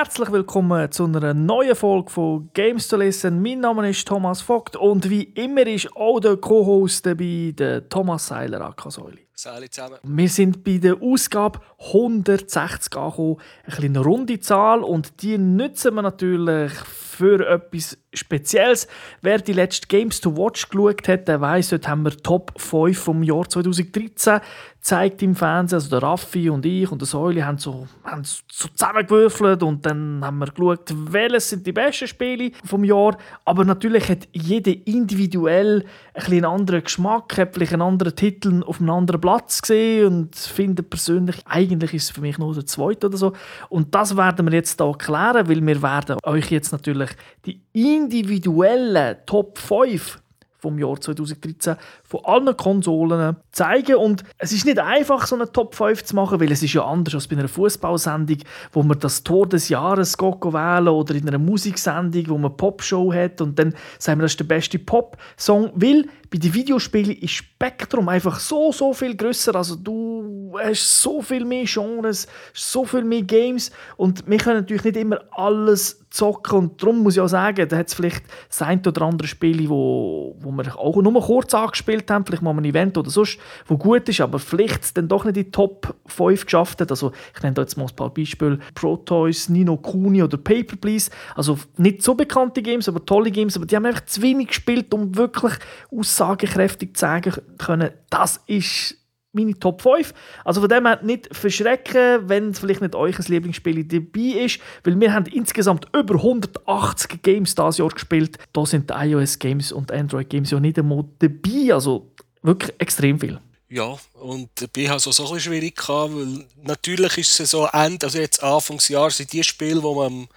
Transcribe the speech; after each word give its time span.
Herzlich 0.00 0.30
willkommen 0.30 0.92
zu 0.92 1.06
einer 1.06 1.34
neuen 1.34 1.74
Folge 1.74 2.08
von 2.08 2.50
Games 2.54 2.86
to 2.86 2.96
Listen. 2.96 3.42
Mein 3.42 3.58
Name 3.58 3.90
ist 3.90 4.06
Thomas 4.06 4.40
Vogt 4.40 4.76
und 4.76 5.10
wie 5.10 5.24
immer 5.24 5.66
ist 5.66 5.88
auch 5.96 6.20
der 6.20 6.36
Co-Host 6.36 7.04
dabei, 7.04 7.52
der 7.52 7.88
Thomas 7.88 8.28
Seiler 8.28 8.60
Akasäuli. 8.60 9.26
Salut 9.34 9.74
zusammen. 9.74 9.96
Wir 10.04 10.28
sind 10.28 10.62
bei 10.62 10.78
der 10.78 11.02
Ausgabe 11.02 11.58
160 11.92 12.96
angekommen. 12.96 13.38
Eine 13.64 13.76
kleine 13.76 13.98
runde 13.98 14.38
Zahl 14.38 14.84
und 14.84 15.20
die 15.20 15.36
nutzen 15.36 15.96
wir 15.96 16.02
natürlich 16.02 16.70
für 17.18 17.46
etwas 17.46 17.98
Spezielles. 18.14 18.86
Wer 19.20 19.38
die 19.38 19.52
letzte 19.52 19.86
Games 19.88 20.20
to 20.20 20.36
Watch 20.36 20.68
geschaut 20.68 21.08
hat, 21.08 21.28
der 21.28 21.40
weiss, 21.40 21.68
dort 21.68 21.88
haben 21.88 22.04
wir 22.04 22.16
Top 22.16 22.52
5 22.56 22.96
vom 22.96 23.22
Jahr 23.22 23.48
2013 23.48 24.40
gezeigt 24.78 25.22
im 25.22 25.34
Fernsehen. 25.34 25.76
Also 25.76 25.90
der 25.90 26.02
Raffi 26.02 26.48
und 26.48 26.64
ich 26.64 26.90
und 26.90 27.02
der 27.02 27.06
Säule 27.06 27.44
haben 27.44 27.58
so, 27.58 27.86
haben 28.04 28.24
so 28.24 28.42
zusammengewürfelt 28.48 29.62
und 29.62 29.84
dann 29.84 30.20
haben 30.24 30.38
wir 30.38 30.46
geschaut, 30.46 30.94
welches 30.94 31.50
sind 31.50 31.66
die 31.66 31.72
besten 31.72 32.06
Spiele 32.06 32.52
vom 32.64 32.84
Jahr. 32.84 33.18
Aber 33.44 33.64
natürlich 33.64 34.08
hat 34.08 34.28
jeder 34.32 34.72
individuell 34.86 35.84
ein 36.14 36.20
bisschen 36.20 36.44
anderen 36.44 36.84
Geschmack, 36.84 37.36
hat 37.36 37.54
vielleicht 37.54 37.72
einen 37.72 37.82
anderen 37.82 38.14
Titel 38.14 38.62
auf 38.64 38.80
einem 38.80 38.90
anderen 38.90 39.20
Platz 39.20 39.60
gesehen 39.60 40.06
und 40.06 40.36
finde 40.36 40.82
persönlich, 40.82 41.36
eigentlich 41.44 41.94
ist 41.94 42.04
es 42.04 42.10
für 42.10 42.20
mich 42.20 42.38
nur 42.38 42.54
der 42.54 42.66
zweite 42.66 43.08
oder 43.08 43.18
so. 43.18 43.32
Und 43.68 43.94
das 43.94 44.16
werden 44.16 44.46
wir 44.46 44.54
jetzt 44.54 44.80
hier 44.80 44.92
klären, 44.96 45.48
weil 45.48 45.66
wir 45.66 45.82
werden 45.82 46.16
euch 46.22 46.50
jetzt 46.50 46.72
natürlich 46.72 47.07
die 47.46 47.60
individuellen 47.72 49.18
Top 49.26 49.58
5 49.58 50.20
vom 50.58 50.78
Jahr 50.78 51.00
2013 51.00 51.76
von 52.02 52.20
allen 52.24 52.56
Konsolen 52.56 53.36
zeigen. 53.52 53.96
Und 53.96 54.24
es 54.38 54.52
ist 54.52 54.66
nicht 54.66 54.78
einfach, 54.78 55.26
so 55.26 55.36
eine 55.36 55.50
Top 55.50 55.74
5 55.74 56.04
zu 56.04 56.16
machen, 56.16 56.40
weil 56.40 56.50
es 56.50 56.62
ist 56.62 56.74
ja 56.74 56.84
anders 56.84 57.14
als 57.14 57.28
bei 57.28 57.36
einer 57.36 57.48
Fußballsendung, 57.48 58.38
wo 58.72 58.82
man 58.82 58.98
das 58.98 59.22
Tor 59.22 59.48
des 59.48 59.68
Jahres 59.68 60.18
wählen 60.18 60.88
oder 60.88 61.14
in 61.14 61.28
einer 61.28 61.38
Musiksendung, 61.38 62.28
wo 62.28 62.38
man 62.38 62.56
Popshow 62.56 63.12
hat 63.12 63.40
und 63.40 63.58
dann 63.58 63.74
sagen 63.98 64.20
wir, 64.20 64.24
das 64.24 64.32
ist 64.32 64.40
der 64.40 64.44
beste 64.44 64.78
Pop-Song, 64.78 65.70
weil 65.74 66.06
bei 66.30 66.38
den 66.38 66.52
Videospielen 66.52 67.16
ist 67.16 67.30
Spektrum 67.30 68.08
einfach 68.08 68.38
so, 68.38 68.70
so 68.72 68.92
viel 68.92 69.16
grösser. 69.16 69.54
Also 69.54 69.76
du 69.76 70.54
hast 70.62 71.02
so 71.02 71.22
viel 71.22 71.44
mehr 71.44 71.64
Genres, 71.64 72.26
so 72.52 72.84
viel 72.84 73.04
mehr 73.04 73.22
Games 73.22 73.70
und 73.96 74.28
wir 74.28 74.38
können 74.38 74.60
natürlich 74.60 74.84
nicht 74.84 74.96
immer 74.96 75.20
alles 75.30 76.04
zocken 76.10 76.58
und 76.58 76.82
darum 76.82 77.02
muss 77.02 77.16
ich 77.16 77.20
auch 77.20 77.28
sagen, 77.28 77.68
da 77.68 77.76
hat 77.76 77.88
es 77.88 77.94
vielleicht 77.94 78.24
das 78.48 78.62
ein 78.62 78.84
oder 78.86 79.02
andere 79.02 79.28
Spiel, 79.28 79.68
wo, 79.68 80.36
wo 80.38 80.47
wir 80.52 80.78
auch 80.78 80.96
nur 80.96 81.20
kurz 81.22 81.54
angespielt 81.54 82.10
haben, 82.10 82.24
vielleicht 82.24 82.42
mal 82.42 82.56
ein 82.56 82.64
Event 82.64 82.96
oder 82.96 83.10
sonst, 83.10 83.38
wo 83.66 83.76
gut 83.76 84.08
ist, 84.08 84.20
aber 84.20 84.38
vielleicht 84.38 84.96
dann 84.96 85.08
doch 85.08 85.24
nicht 85.24 85.36
die 85.36 85.50
Top 85.50 85.94
5 86.06 86.44
geschafft 86.44 86.80
hat. 86.80 86.90
Also 86.90 87.12
ich 87.34 87.42
nenne 87.42 87.54
da 87.54 87.62
jetzt 87.62 87.76
mal 87.76 87.86
ein 87.86 87.96
paar 87.96 88.12
Beispiele. 88.12 88.58
Protoys, 88.74 89.48
Nino 89.48 89.76
Kuni 89.76 90.22
oder 90.22 90.36
Paper 90.36 90.76
Please. 90.76 91.10
Also 91.34 91.58
nicht 91.76 92.02
so 92.02 92.14
bekannte 92.14 92.62
Games, 92.62 92.88
aber 92.88 93.04
tolle 93.04 93.30
Games, 93.30 93.56
aber 93.56 93.66
die 93.66 93.76
haben 93.76 93.86
einfach 93.86 94.04
zu 94.06 94.22
wenig 94.22 94.48
gespielt, 94.48 94.92
um 94.94 95.16
wirklich 95.16 95.54
aussagekräftig 95.90 96.96
zu 96.96 97.00
sagen 97.00 97.34
können, 97.58 97.90
das 98.10 98.40
ist 98.46 98.96
meine 99.32 99.58
Top 99.58 99.82
5. 99.82 100.12
Also 100.44 100.60
von 100.60 100.70
dem 100.70 100.86
her 100.86 101.00
nicht 101.02 101.34
verschrecken, 101.34 102.28
wenn 102.28 102.54
vielleicht 102.54 102.80
nicht 102.80 102.94
euer 102.94 103.14
Lieblingsspiel 103.26 103.84
dabei 103.84 104.44
ist, 104.44 104.60
weil 104.84 104.98
wir 105.00 105.12
haben 105.12 105.26
insgesamt 105.26 105.86
über 105.94 106.14
180 106.14 107.22
Games 107.22 107.54
dieses 107.54 107.78
Jahr 107.78 107.88
gespielt. 107.88 108.38
Da 108.52 108.66
sind 108.66 108.90
die 108.90 108.94
iOS-Games 108.94 109.72
und 109.72 109.92
Android-Games 109.92 110.50
ja 110.50 110.60
nicht 110.60 110.78
einmal 110.78 111.04
dabei, 111.18 111.74
also 111.74 112.10
wirklich 112.42 112.74
extrem 112.78 113.18
viel. 113.20 113.38
Ja, 113.70 113.98
und 114.14 114.48
ich 114.76 114.88
hatte 114.88 115.00
so 115.00 115.10
ein 115.10 115.34
bisschen 115.34 115.40
schwierig, 115.40 115.76
gehabt, 115.76 116.14
weil 116.14 116.46
natürlich 116.62 117.18
ist 117.18 117.38
es 117.38 117.50
so, 117.50 117.66
Ende, 117.66 118.06
also 118.06 118.18
jetzt 118.18 118.42
Anfangsjahr 118.42 119.10
sind 119.10 119.32
die 119.32 119.44
Spiele, 119.44 119.82
die 119.82 119.94
man 119.94 120.06
am 120.06 120.28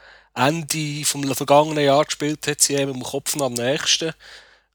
Ende 0.47 1.05
vom 1.05 1.23
vergangenen 1.33 1.85
Jahr 1.85 2.03
gespielt 2.03 2.45
hat, 2.47 2.59
sind 2.59 2.79
eben 2.79 2.95
im 2.95 3.03
Kopf 3.03 3.39
am 3.39 3.53
nächsten. 3.53 4.13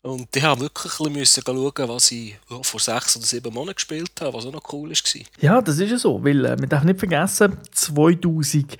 Und 0.06 0.28
ich 0.36 0.44
habe 0.44 0.60
wirklich 0.60 1.00
ein 1.00 1.12
bisschen 1.14 1.42
schauen, 1.44 1.88
was 1.88 2.12
ich 2.12 2.38
vor 2.62 2.78
sechs 2.78 3.16
oder 3.16 3.26
sieben 3.26 3.52
Monaten 3.52 3.74
gespielt 3.74 4.12
habe, 4.20 4.34
was 4.34 4.46
auch 4.46 4.52
noch 4.52 4.72
cool 4.72 4.88
war. 4.90 5.22
Ja, 5.40 5.60
das 5.60 5.80
ist 5.80 5.90
ja 5.90 5.98
so, 5.98 6.22
weil 6.24 6.44
äh, 6.44 6.50
man 6.56 6.68
darf 6.68 6.84
nicht 6.84 7.00
vergessen, 7.00 7.58
2013, 7.72 8.78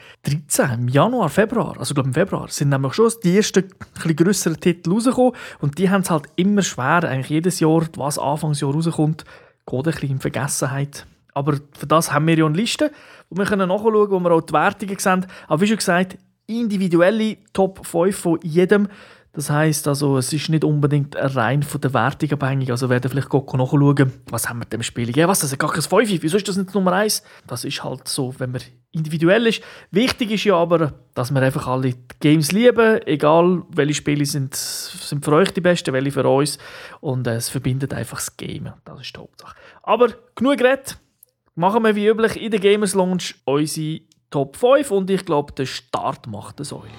im 0.72 0.88
Januar, 0.88 1.28
Februar, 1.28 1.76
also 1.80 1.94
glaube 1.94 2.10
im 2.10 2.14
Februar, 2.14 2.46
sind 2.48 2.68
nämlich 2.68 2.94
schon 2.94 3.10
die 3.24 3.36
ersten 3.36 3.64
ein 4.04 4.14
grösseren 4.14 4.60
Titel 4.60 4.92
rausgekommen 4.92 5.32
und 5.58 5.78
die 5.78 5.90
haben 5.90 6.02
es 6.02 6.10
halt 6.10 6.26
immer 6.36 6.62
schwer, 6.62 7.02
eigentlich 7.02 7.30
jedes 7.30 7.58
Jahr, 7.58 7.82
was 7.96 8.20
Anfangsjahr 8.20 8.72
rauskommt, 8.72 9.24
geht 9.66 9.78
ein 9.78 9.82
bisschen 9.82 10.10
in 10.10 10.20
Vergessenheit. 10.20 11.08
Aber 11.34 11.58
für 11.76 11.88
das 11.88 12.12
haben 12.12 12.28
wir 12.28 12.38
ja 12.38 12.46
eine 12.46 12.56
Liste, 12.56 12.92
wo 13.30 13.36
wir 13.36 13.46
können 13.46 13.68
nachschauen 13.68 13.92
können, 13.92 14.10
wo 14.12 14.20
wir 14.20 14.32
auch 14.32 14.42
die 14.42 14.52
Wertungen 14.52 14.96
sehen. 14.96 15.26
Aber 15.48 15.60
wie 15.60 15.66
schon 15.66 15.78
gesagt, 15.78 16.18
individuelle 16.46 17.38
Top 17.52 17.84
5 17.84 18.16
von 18.16 18.38
jedem 18.44 18.86
das 19.36 19.50
heißt 19.50 19.86
also, 19.86 20.16
es 20.16 20.32
ist 20.32 20.48
nicht 20.48 20.64
unbedingt 20.64 21.14
rein 21.14 21.62
von 21.62 21.78
der 21.78 21.92
Wertung 21.92 22.32
abhängig. 22.32 22.70
Also 22.70 22.88
werden 22.88 23.10
vielleicht 23.10 23.30
nachschauen, 23.30 24.10
was 24.30 24.48
haben 24.48 24.60
wir 24.60 24.64
dem 24.64 24.82
Spiel 24.82 25.04
gegeben. 25.04 25.28
Was, 25.28 25.40
das 25.40 25.52
ist 25.52 25.58
gar 25.58 25.70
kein 25.70 25.82
5, 25.82 26.22
wieso 26.22 26.38
ist 26.38 26.48
das 26.48 26.56
nicht 26.56 26.74
Nummer 26.74 26.92
1? 26.94 27.22
Das 27.46 27.62
ist 27.66 27.84
halt 27.84 28.08
so, 28.08 28.34
wenn 28.38 28.52
man 28.52 28.62
individuell 28.92 29.46
ist. 29.46 29.62
Wichtig 29.90 30.30
ist 30.30 30.44
ja 30.44 30.56
aber, 30.56 30.94
dass 31.12 31.30
wir 31.32 31.42
einfach 31.42 31.66
alle 31.66 31.90
die 31.90 31.98
Games 32.18 32.50
lieben, 32.52 33.02
egal 33.04 33.62
welche 33.68 33.92
Spiele 33.92 34.24
sind, 34.24 34.54
sind 34.54 35.22
für 35.22 35.32
euch 35.32 35.50
die 35.50 35.60
besten, 35.60 35.92
welche 35.92 36.12
für 36.12 36.26
uns. 36.26 36.56
Und 37.02 37.26
äh, 37.26 37.34
es 37.34 37.50
verbindet 37.50 37.92
einfach 37.92 38.16
das 38.16 38.38
Game. 38.38 38.72
Das 38.86 39.02
ist 39.02 39.14
die 39.14 39.20
Hauptsache. 39.20 39.54
Aber 39.82 40.08
genug 40.34 40.56
geredet. 40.56 40.96
Machen 41.54 41.84
wir 41.84 41.94
wie 41.94 42.06
üblich 42.06 42.40
in 42.40 42.50
der 42.50 42.60
Gamers 42.60 42.94
Lounge 42.94 43.34
unsere 43.44 44.00
Top 44.30 44.56
5 44.56 44.90
und 44.92 45.10
ich 45.10 45.26
glaube, 45.26 45.52
der 45.52 45.66
Start 45.66 46.26
macht 46.26 46.58
es 46.60 46.72
euch. 46.72 46.90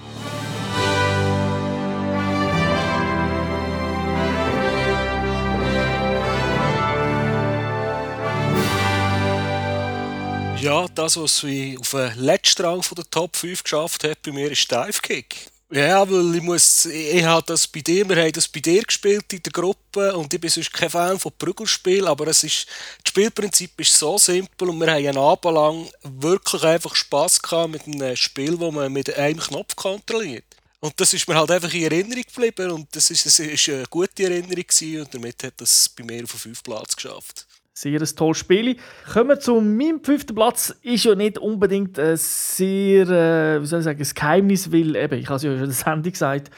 Ja, 10.62 10.88
das, 10.88 11.18
was 11.18 11.44
ich 11.44 11.80
auf 11.80 11.92
den 11.92 12.18
letzten 12.18 12.66
Rang 12.66 12.82
von 12.82 12.96
der 12.96 13.10
Top 13.10 13.36
5 13.36 13.64
geschafft 13.64 14.04
habe, 14.04 14.16
bei 14.26 14.32
mir 14.32 14.52
ist 14.52 14.70
Dive 14.70 15.02
Kick. 15.02 15.52
Ja, 15.70 16.10
weil 16.10 16.36
ich 16.36 16.42
muss, 16.42 16.86
ich, 16.86 17.16
ich 17.16 17.24
habe 17.24 17.46
das 17.46 17.68
bei 17.68 17.82
dir, 17.82 18.08
wir 18.10 18.16
haben 18.16 18.32
das 18.32 18.48
bei 18.48 18.60
dir 18.60 18.82
gespielt 18.84 19.32
in 19.34 19.44
der 19.44 19.52
Gruppe 19.52 20.16
und 20.16 20.34
ich 20.34 20.42
bin 20.42 20.50
sonst 20.50 20.74
kein 20.74 20.90
Fan 20.90 21.20
von 21.20 21.32
Prügelspielen, 21.38 22.08
aber 22.08 22.28
es 22.28 22.44
ist, 22.44 22.68
das 23.04 23.10
Spielprinzip 23.10 23.80
ist 23.80 24.00
so 24.00 24.18
simpel 24.18 24.70
und 24.70 24.80
wir 24.80 24.88
haben 24.88 25.08
einen 25.08 25.18
Abend 25.18 25.54
lang 25.54 25.90
wirklich 26.04 26.64
einfach 26.64 26.96
Spass 26.96 27.42
gehabt 27.42 27.72
mit 27.72 27.86
einem 27.86 28.16
Spiel, 28.16 28.58
wo 28.60 28.72
man 28.72 28.92
mit 28.92 29.14
einem 29.14 29.40
Knopf 29.40 29.76
kontrolliert. 29.76 30.46
Und 30.80 31.00
das 31.00 31.14
ist 31.14 31.28
mir 31.28 31.36
halt 31.36 31.52
einfach 31.52 31.74
in 31.74 31.84
Erinnerung 31.84 32.24
geblieben 32.24 32.72
und 32.72 32.96
das 32.96 33.10
ist, 33.12 33.26
das 33.26 33.40
ist 33.40 33.70
eine 33.70 33.86
gute 33.90 34.24
Erinnerung 34.24 34.66
gewesen 34.68 35.02
und 35.02 35.14
damit 35.14 35.44
hat 35.44 35.56
das 35.58 35.90
bei 35.90 36.04
mir 36.04 36.24
auf 36.24 36.32
den 36.32 36.40
fünften 36.40 36.72
Platz 36.72 36.96
geschafft. 36.96 37.47
Sehr 37.80 38.02
ein 38.02 38.16
tolles 38.16 38.40
Spiel. 38.40 38.76
Kommen 39.14 39.30
wir 39.30 39.40
zu 39.40 39.62
meinem 39.62 40.04
fünften 40.04 40.34
Platz. 40.34 40.76
Ist 40.82 41.06
ja 41.06 41.14
nicht 41.14 41.38
unbedingt 41.38 42.00
ein 42.00 42.18
sehr, 42.18 43.08
äh, 43.08 43.62
wie 43.62 43.68
soll 43.68 43.82
ich 43.82 43.86
sagen, 43.86 44.02
ein 44.02 44.14
Geheimnis, 44.16 44.72
weil 44.74 44.96
eben, 44.96 45.20
ich 45.20 45.28
habe 45.28 45.36
es 45.36 45.44
ja 45.44 45.52
schon 45.52 45.60
in 45.60 45.66
der 45.66 45.74
Sendung 45.74 46.12
gesagt, 46.12 46.50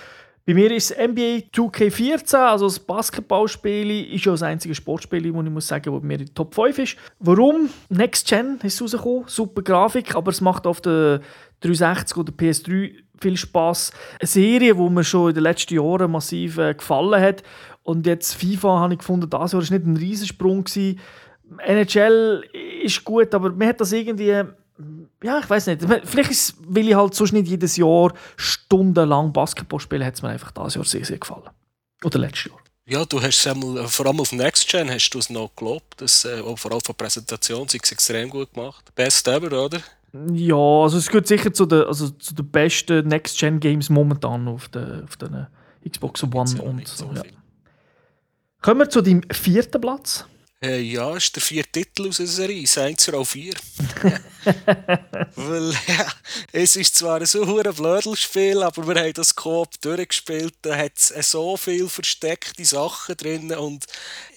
bei 0.45 0.53
mir 0.53 0.71
ist 0.71 0.91
es 0.91 0.97
NBA 0.97 1.49
2K14, 1.53 2.35
also 2.37 2.67
das 2.67 2.79
Basketballspiel, 2.79 4.15
ist 4.15 4.23
ja 4.23 4.31
das 4.31 4.43
einzige 4.43 4.73
Sportspiel, 4.73 5.33
wo 5.33 5.43
ich 5.43 5.49
muss 5.49 5.67
sagen, 5.67 5.91
wo 5.91 5.99
bei 5.99 6.07
mir 6.07 6.21
in 6.21 6.33
Top 6.33 6.55
5 6.55 6.79
ist. 6.79 6.95
Warum? 7.19 7.69
Next 7.89 8.25
Gen 8.25 8.57
ist 8.63 8.81
rausgekommen, 8.81 9.25
super 9.27 9.61
Grafik, 9.61 10.15
aber 10.15 10.31
es 10.31 10.39
macht 10.39 10.65
auf 10.65 10.79
der 10.79 11.19
360 11.59 12.15
oder 12.15 12.31
PS3 12.31 12.93
viel 13.19 13.35
Spaß. 13.35 13.91
Eine 14.21 14.27
Serie, 14.27 14.73
die 14.73 14.89
mir 14.89 15.03
schon 15.03 15.27
in 15.27 15.35
den 15.35 15.43
letzten 15.43 15.73
Jahren 15.73 16.11
massiv 16.11 16.57
äh, 16.59 16.73
gefallen 16.73 17.21
hat 17.21 17.43
und 17.89 18.05
jetzt 18.05 18.35
FIFA 18.35 18.81
habe 18.81 18.93
ich 18.93 18.99
gefunden, 18.99 19.27
das 19.27 19.53
war 19.53 19.59
nicht 19.61 19.71
ein 19.71 19.97
Riesensprung. 19.97 20.63
Gewesen. 20.63 20.99
NHL 21.65 22.43
ist 22.83 23.03
gut, 23.03 23.33
aber 23.33 23.49
mir 23.49 23.69
hat 23.69 23.81
das 23.81 23.91
irgendwie. 23.91 24.43
Ja, 25.23 25.39
ich 25.39 25.49
weiß 25.49 25.67
nicht. 25.67 25.81
Vielleicht 26.03 26.29
ist 26.29 26.55
weil 26.67 26.87
ich 26.87 26.93
halt 26.93 27.15
sonst 27.15 27.31
nicht 27.31 27.47
jedes 27.47 27.77
Jahr 27.77 28.13
stundenlang 28.37 29.33
Basketball 29.33 29.79
spiele, 29.79 30.05
hat 30.05 30.13
es 30.13 30.21
mir 30.21 30.29
einfach 30.29 30.51
dieses 30.51 30.75
Jahr 30.75 30.85
sehr, 30.85 31.03
sehr 31.03 31.17
gefallen. 31.17 31.49
Oder 32.03 32.19
letztes 32.19 32.51
Jahr. 32.51 32.59
Ja, 32.85 33.05
du 33.05 33.19
hast 33.21 33.39
es 33.39 33.47
einmal, 33.47 33.87
vor 33.87 34.05
allem 34.05 34.19
auf 34.19 34.31
Next 34.33 34.67
Gen 34.69 34.89
hast 34.89 35.09
du 35.09 35.17
es 35.17 35.31
noch 35.31 35.55
gelobt. 35.55 35.95
Das, 35.97 36.25
äh, 36.25 36.43
vor 36.55 36.71
allem 36.71 36.81
von 36.81 36.95
der 36.95 37.03
Präsentation 37.03 37.65
ist 37.65 37.83
es 37.83 37.91
extrem 37.91 38.29
gut 38.29 38.53
gemacht. 38.53 38.85
Best 38.93 39.27
ever, 39.27 39.65
oder? 39.65 39.79
Ja, 40.31 40.55
also 40.55 40.99
es 40.99 41.07
gehört 41.07 41.27
sicher 41.27 41.51
zu 41.51 41.65
den, 41.65 41.83
also 41.83 42.09
zu 42.09 42.35
den 42.35 42.49
besten 42.49 43.07
Next 43.07 43.37
Gen 43.39 43.59
Games 43.59 43.89
momentan 43.89 44.47
auf 44.47 44.69
den, 44.69 45.03
auf 45.03 45.17
den 45.17 45.47
Xbox 45.87 46.23
One 46.23 46.61
und 46.61 46.87
so. 46.87 47.11
Ja. 47.15 47.23
Kommen 48.61 48.81
wir 48.81 48.89
zu 48.89 49.01
deinem 49.01 49.23
vierten 49.31 49.79
Platz. 49.79 50.25
Äh, 50.61 50.81
ja, 50.81 51.15
ist 51.15 51.33
der 51.33 51.41
vierte 51.41 51.71
Titel 51.71 52.09
aus 52.09 52.17
der 52.17 52.27
Serie, 52.27 52.67
Saints 52.67 53.11
Row 53.13 53.27
4. 53.27 53.53
Weil, 55.35 55.71
ja, 55.87 56.11
es 56.51 56.75
ist 56.75 56.97
zwar 56.97 57.21
ein 57.21 57.25
so 57.25 57.45
Blödelspiel, 57.45 58.61
aber 58.61 58.85
wir 58.85 59.01
haben 59.01 59.13
das 59.13 59.33
Coop 59.33 59.79
durchgespielt, 59.79 60.55
da 60.61 60.75
hat 60.75 60.97
es 60.97 61.31
so 61.31 61.55
viele 61.55 61.87
versteckte 61.87 62.65
Sachen 62.65 63.15
drin 63.15 63.53
und 63.53 63.85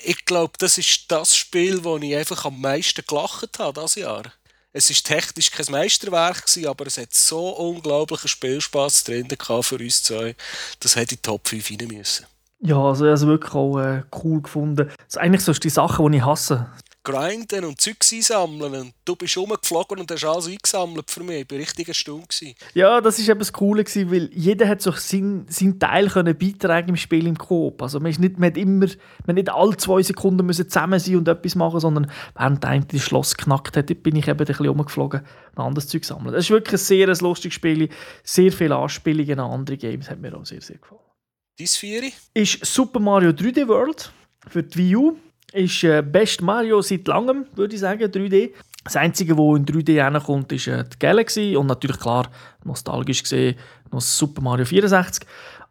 ich 0.05 0.25
glaube, 0.25 0.53
das 0.59 0.79
ist 0.79 1.07
das 1.09 1.37
Spiel, 1.37 1.83
wo 1.83 1.97
ich 1.97 2.15
einfach 2.15 2.45
am 2.45 2.61
meisten 2.61 3.05
gelacht 3.05 3.59
habe 3.59 3.81
dieses 3.81 3.97
Jahr. 3.97 4.33
Es 4.73 4.89
ist 4.89 5.05
technisch 5.05 5.51
kein 5.51 5.67
Meisterwerk 5.71 6.47
gewesen, 6.47 6.69
aber 6.69 6.87
es 6.87 6.97
hat 6.97 7.13
so 7.13 7.49
unglaublichen 7.49 8.29
Spielspaß 8.29 9.03
drin 9.03 9.29
für 9.29 9.77
uns 9.77 10.03
zwei. 10.05 10.37
Das 10.79 10.95
hätte 10.95 11.17
die 11.17 11.23
Top 11.23 11.49
5 11.49 11.71
rein 11.71 11.89
müssen. 11.89 12.27
Ja, 12.65 12.79
also 12.79 13.05
ich 13.05 13.09
habe 13.09 13.15
es 13.15 13.27
wirklich 13.27 13.55
auch 13.55 13.79
äh, 13.79 14.03
cool 14.23 14.41
gefunden. 14.41 14.89
Das 15.07 15.17
eigentlich 15.17 15.43
so 15.43 15.53
die 15.53 15.69
Sachen, 15.69 16.11
die 16.13 16.19
ich 16.19 16.25
hasse 16.25 16.69
grinden 17.05 17.65
und 17.65 17.81
Zeugs 17.81 18.13
einsammeln. 18.13 18.75
Und 18.75 18.95
du 19.05 19.17
bist 19.17 19.37
rumgeflogen 19.37 19.99
und 19.99 20.11
hast 20.11 20.25
alles 20.25 20.47
eingesammelt 20.47 21.11
für 21.11 21.23
mich. 21.25 21.43
Ich 21.43 21.51
war 21.51 21.59
richtig 21.59 21.89
erstaunt. 21.89 22.41
Ja, 22.75 23.01
das 23.01 23.19
war 23.19 23.29
eben 23.29 23.39
das 23.41 23.53
Coole, 23.53 23.85
weil 23.85 24.31
jeder 24.33 24.69
hat 24.69 24.83
so 24.83 24.93
seinen, 24.93 25.47
seinen 25.49 25.79
Teil 25.79 26.09
können 26.09 26.37
beitragen 26.37 26.91
im 26.91 26.97
Spiel 26.97 27.27
im 27.27 27.37
Coop. 27.37 27.83
Also 27.83 27.99
man, 27.99 28.11
ist 28.11 28.21
nicht, 28.21 28.39
man 28.39 28.51
hat 28.51 28.57
immer, 28.57 28.87
man 29.27 29.35
nicht 29.35 29.51
alle 29.51 29.77
zwei 29.77 30.03
Sekunden 30.03 30.47
müssen 30.47 30.69
zusammen 30.69 31.01
sein 31.01 31.17
und 31.17 31.29
etwas 31.29 31.55
machen, 31.55 31.81
sondern 31.81 32.11
während 32.37 32.63
der 32.63 32.71
eine 32.71 32.85
das 32.85 33.01
Schloss 33.01 33.37
geknackt 33.37 33.77
hat, 33.77 33.87
bin 34.03 34.17
ich 34.17 34.29
eben 34.29 34.39
ein 34.39 34.47
bisschen 34.47 34.67
rumgeflogen 34.67 35.23
und 35.57 35.63
anderes 35.63 35.89
Zeug 35.89 36.05
sammeln. 36.05 36.33
Das 36.33 36.45
ist 36.45 36.51
wirklich 36.51 36.75
ein 36.75 36.85
sehr 36.85 37.07
lustiges 37.09 37.55
Spiel. 37.55 37.89
Sehr 38.23 38.53
viele 38.53 38.77
Anspielungen 38.77 39.41
an 39.41 39.51
andere 39.51 39.77
Games. 39.77 40.09
Hat 40.09 40.21
mir 40.21 40.37
auch 40.37 40.47
sehr, 40.47 40.61
sehr 40.61 40.79
gefallen. 40.79 41.12
Dein 41.63 41.69
Vieri? 41.69 42.13
Ist 42.35 42.65
Super 42.65 42.99
Mario 42.99 43.31
3D 43.31 43.69
World 43.69 44.13
für 44.49 44.65
die 44.65 44.79
Wii 44.79 44.97
U 44.97 45.17
ist 45.53 45.85
äh, 45.85 46.03
Best 46.03 46.43
Mario 46.43 46.81
seit 46.83 47.07
langem, 47.07 47.47
würde 47.55 47.75
ich 47.75 47.81
sagen, 47.81 48.03
3D. 48.03 48.51
Das 48.83 48.97
Einzige, 48.97 49.37
das 49.37 49.57
in 49.57 49.67
3D 49.67 50.03
hinkommt, 50.03 50.51
ist 50.51 50.67
äh, 50.67 50.83
die 50.83 50.99
Galaxy 50.99 51.55
und 51.57 51.67
natürlich 51.67 52.01
klar, 52.01 52.29
nostalgisch 52.65 53.23
gesehen, 53.23 53.57
noch 53.93 54.01
Super 54.01 54.43
Mario 54.43 54.65
64. 54.65 55.25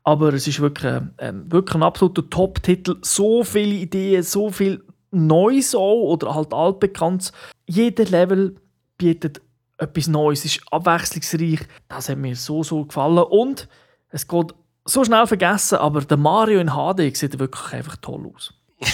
Aber 0.03 0.33
es 0.33 0.47
ist 0.47 0.61
wirklich, 0.61 0.93
äh, 1.17 1.33
wirklich 1.33 1.75
ein 1.75 1.83
absoluter 1.83 2.29
Top-Titel. 2.29 2.95
So 3.01 3.43
viele 3.43 3.73
Ideen, 3.73 4.23
so 4.23 4.49
viel 4.49 4.81
Neues 5.09 5.75
auch 5.75 6.13
oder 6.13 6.33
halt 6.33 6.53
altbekannt. 6.53 7.33
Jeder 7.67 8.05
Level 8.05 8.55
bietet 8.97 9.41
etwas 9.77 10.07
Neues, 10.07 10.45
ist 10.45 10.61
abwechslungsreich. 10.71 11.67
Das 11.89 12.07
hat 12.07 12.17
mir 12.17 12.35
so, 12.35 12.63
so 12.63 12.85
gefallen. 12.85 13.17
Und 13.17 13.67
es 14.09 14.27
geht 14.27 14.53
so 14.85 15.03
schnell 15.03 15.27
vergessen, 15.27 15.77
aber 15.77 16.01
der 16.01 16.17
Mario 16.17 16.59
in 16.59 16.71
HD 16.71 17.15
sieht 17.15 17.39
wirklich 17.39 17.73
einfach 17.73 17.97
toll 17.97 18.31
aus. 18.33 18.53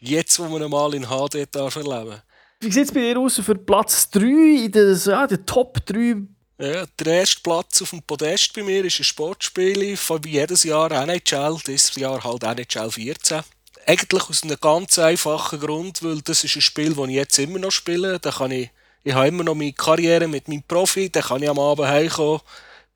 Jetzt, 0.00 0.38
wo 0.38 0.48
man 0.48 0.62
einmal 0.62 0.94
in 0.94 1.06
HD 1.06 1.46
darf 1.50 1.76
erleben 1.76 2.20
Wie 2.60 2.70
sieht 2.70 2.86
es 2.86 2.92
bei 2.92 3.00
dir 3.00 3.18
aus 3.18 3.36
für 3.36 3.54
Platz 3.54 4.10
3 4.10 4.20
in 4.64 4.72
den, 4.72 5.00
ja, 5.06 5.26
den 5.26 5.46
Top 5.46 5.84
3? 5.86 6.16
Ja, 6.58 6.84
der 6.98 7.06
erste 7.14 7.40
Platz 7.42 7.82
auf 7.82 7.90
dem 7.90 8.02
Podest 8.02 8.52
bei 8.54 8.62
mir 8.62 8.84
ist 8.84 9.00
ein 9.00 9.04
Sportspiel 9.04 9.96
von 9.96 10.22
wie 10.24 10.32
jedes 10.32 10.62
Jahr 10.64 10.90
NHL, 10.90 11.58
dieses 11.66 11.94
Jahr 11.96 12.22
halt 12.22 12.44
NHL 12.44 12.90
14. 12.90 13.40
Eigentlich 13.86 14.30
aus 14.30 14.42
einem 14.42 14.56
ganz 14.60 14.98
einfachen 14.98 15.58
Grund, 15.58 16.02
weil 16.02 16.20
das 16.22 16.44
ist 16.44 16.56
ein 16.56 16.62
Spiel, 16.62 16.94
das 16.94 17.08
ich 17.08 17.14
jetzt 17.14 17.38
immer 17.38 17.58
noch 17.58 17.72
spiele. 17.72 18.20
Da 18.20 18.30
kann 18.30 18.52
ich, 18.52 18.70
ich 19.02 19.14
habe 19.14 19.28
immer 19.28 19.44
noch 19.44 19.54
meine 19.54 19.72
Karriere 19.72 20.28
mit 20.28 20.48
meinem 20.48 20.62
Profi, 20.62 21.10
da 21.10 21.22
kann 21.22 21.42
ich 21.42 21.50
am 21.50 21.58
Abend 21.58 21.88
heimkommen 21.88 22.40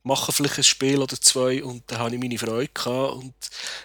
mache 0.08 0.32
vielleicht 0.32 0.58
ein 0.58 0.64
Spiel 0.64 0.98
oder 0.98 1.20
zwei 1.20 1.62
und 1.62 1.82
dann 1.86 1.98
habe 1.98 2.14
ich 2.14 2.20
meine 2.20 2.38
Freude 2.38 2.70
gehabt. 2.72 3.12
Und 3.14 3.34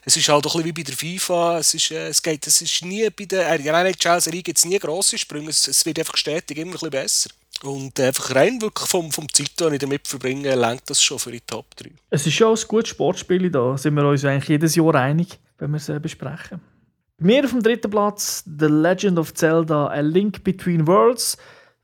es 0.06 0.18
ist 0.18 0.30
halt 0.30 0.46
auch 0.48 0.56
ein 0.56 0.64
bisschen 0.64 0.78
wie 0.78 0.84
bei 0.84 0.84
der 0.84 0.96
FIFA, 0.96 1.60
es, 1.60 1.74
ist, 1.74 1.92
äh, 1.92 2.08
es, 2.08 2.22
geht, 2.22 2.48
es 2.48 2.62
ist 2.62 2.84
nie 2.84 3.08
bei 3.10 3.25
der, 3.25 3.56
in 3.56 3.64
der 3.64 3.74
NHL-Serie 3.75 4.42
gibt 4.42 4.58
es 4.58 4.66
nie 4.66 4.80
grosse 4.80 5.18
Sprünge, 5.18 5.50
es, 5.50 5.68
es, 5.68 5.86
wird 5.86 6.00
einfach 6.00 6.18
stetig 6.18 6.58
immer 6.58 6.72
ein 6.72 6.74
bisschen 6.74 6.90
besser. 6.90 7.30
Und 7.64 8.00
einfach 8.00 8.34
rein 8.34 8.62
wirklich 8.62 8.90
vom, 8.90 9.12
vom 9.12 9.31
Zeit, 9.31 9.52
das 9.58 9.72
ich 9.72 9.80
damit 9.80 10.08
verbringe, 10.08 10.56
lenkt 10.56 10.90
das 10.90 11.04
schon 11.04 11.20
für 11.20 11.31
die 11.31 11.42
Top 11.42 11.75
3. 11.75 11.92
Es 12.10 12.26
ist 12.26 12.34
schon 12.34 12.58
ein 12.58 12.64
gutes 12.68 12.90
Sportspiel 12.90 13.52
da, 13.52 13.78
sind 13.78 13.94
wir 13.94 14.08
uns 14.08 14.26
eigentlich 14.26 14.50
jedes 14.50 14.76
Jahr 14.76 14.96
einig, 14.96 15.40
wenn 15.60 15.72
wir 15.72 15.78
es 15.78 15.90
äh, 15.90 16.00
besprechen. 16.00 16.62
Bei 17.19 17.26
mir 17.26 17.44
auf 17.44 17.52
dem 17.52 17.62
dritten 17.62 17.92
Platz 17.92 18.44
The 18.46 18.66
Legend 18.66 19.19
of 19.19 19.34
Zelda 19.34 19.88
A 19.88 20.00
Link 20.00 20.44
Between 20.44 20.88
Worlds 20.88 21.38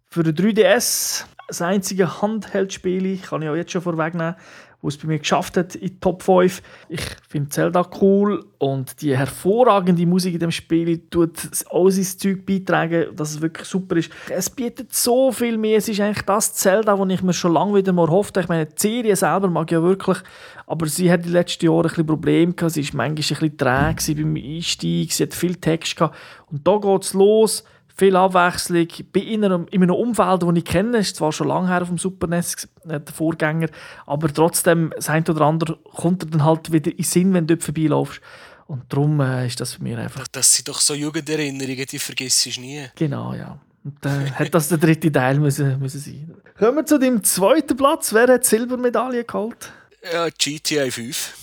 für 0.08 0.24
den 0.24 0.36
3DS 0.36 1.26
das 1.50 1.62
einzige 1.62 2.22
Handheldspiel, 2.22 3.18
kann 3.18 3.42
ich 3.42 3.50
auch 3.50 3.56
jetzt 3.56 3.72
schon 3.72 3.82
vorwegnehmen, 3.82 4.36
wo 4.82 4.88
es 4.88 4.98
bei 4.98 5.08
mir 5.08 5.20
geschafft 5.20 5.58
hat 5.58 5.76
in 5.76 5.88
die 5.88 6.00
Top 6.00 6.24
5. 6.24 6.62
Ich 6.88 7.02
finde 7.28 7.50
Zelda 7.50 7.86
cool 8.00 8.46
und 8.60 9.02
die 9.02 9.16
hervorragende 9.18 10.06
Musik 10.06 10.36
in 10.36 10.40
dem 10.40 10.52
Spiel 10.52 11.00
tut 11.10 11.34
all 11.70 11.92
sein 11.92 12.06
Zeug 12.06 12.46
beitragen, 12.46 13.14
dass 13.16 13.32
es 13.32 13.42
wirklich 13.42 13.68
super 13.68 13.98
ist. 13.98 14.10
Es 14.30 14.50
bietet 14.50 14.94
so 14.94 15.32
viel 15.32 15.58
mehr. 15.58 15.80
Es 15.80 15.90
ist 15.90 16.00
eigentlich 16.00 16.26
das 16.26 16.54
Zelda, 16.54 16.96
das 16.96 17.10
ich 17.10 17.22
mir 17.22 17.34
schon 17.34 17.54
lange 17.54 17.76
wieder 17.76 17.92
mal 17.92 18.08
hoffte. 18.08 18.40
Ich 18.40 18.48
meine, 18.48 18.68
die 18.68 18.76
Serie 18.78 19.16
selber 19.16 19.50
mag 19.50 19.70
ich 19.70 19.74
ja 19.76 19.84
wirklich, 19.84 20.20
aber 20.66 20.86
sie 20.86 21.12
hat 21.12 21.26
die 21.26 21.30
letzten 21.30 21.66
Jahre 21.66 21.80
ein 21.80 21.84
bisschen 21.90 22.06
Probleme 22.06 22.54
gehabt. 22.54 22.74
Sie 22.74 22.88
war 22.94 22.98
manchmal 22.98 23.10
ein 23.10 23.16
bisschen 23.16 23.58
träge 23.58 24.16
beim 24.16 24.36
Einstieg, 24.36 25.12
sie 25.12 25.24
hat 25.24 25.34
viel 25.34 25.56
Text 25.56 25.98
gehabt. 25.98 26.16
Und 26.50 26.66
da 26.66 26.78
geht 26.78 27.04
es 27.04 27.14
los 27.14 27.66
viel 28.00 28.16
Abwechslung. 28.16 28.88
Bei 29.14 29.20
in 29.20 29.46
einem, 29.46 29.68
in 29.72 29.84
einem 29.84 29.96
Umfeld, 29.96 30.42
das 30.42 30.50
ich 30.56 30.66
kenne, 30.66 30.98
ist 30.98 31.16
zwar 31.16 31.32
schon 31.32 31.48
lange 31.50 31.68
her 31.68 31.82
auf 31.82 31.90
dem 31.90 31.98
Super 31.98 32.28
NES, 32.28 32.68
äh, 32.88 33.00
der 33.00 33.14
Vorgänger, 33.14 33.68
aber 34.06 34.34
trotzdem, 34.34 34.92
das 34.96 35.10
eine 35.10 35.26
oder 35.30 35.42
andere 35.42 35.78
kommt 35.96 36.24
dir 36.24 36.28
dann 36.28 36.44
halt 36.44 36.72
wieder 36.72 36.92
in 36.98 37.04
Sinn, 37.04 37.34
wenn 37.34 37.46
du 37.46 37.56
dort 37.56 37.64
vorbeilaufst. 37.64 38.22
Und 38.68 38.84
darum 38.90 39.20
äh, 39.20 39.48
ist 39.48 39.60
das 39.60 39.74
für 39.74 39.84
mich 39.84 39.98
einfach... 39.98 40.28
Das 40.28 40.56
sind 40.56 40.68
doch 40.68 40.80
so 40.80 40.94
Jugenderinnerungen, 40.94 41.86
die 41.86 42.00
vergisst 42.00 42.46
du 42.46 42.62
nie. 42.62 42.86
Genau, 42.96 43.34
ja. 43.34 43.60
Und 43.84 43.98
dann 44.02 44.28
äh, 44.28 44.32
hat 44.32 44.54
das 44.54 44.70
der 44.70 44.78
dritte 44.78 45.12
Teil 45.12 45.40
müssen, 45.40 45.80
müssen 45.80 46.00
sein. 46.00 46.36
Kommen 46.58 46.78
wir 46.78 46.86
zu 46.86 47.00
dem 47.00 47.24
zweiten 47.24 47.76
Platz. 47.76 48.14
Wer 48.14 48.28
hat 48.28 48.46
Silbermedaille 48.46 49.24
geholt? 49.24 49.72
Ja, 50.14 50.30
GTA 50.30 50.90
5. 50.90 51.34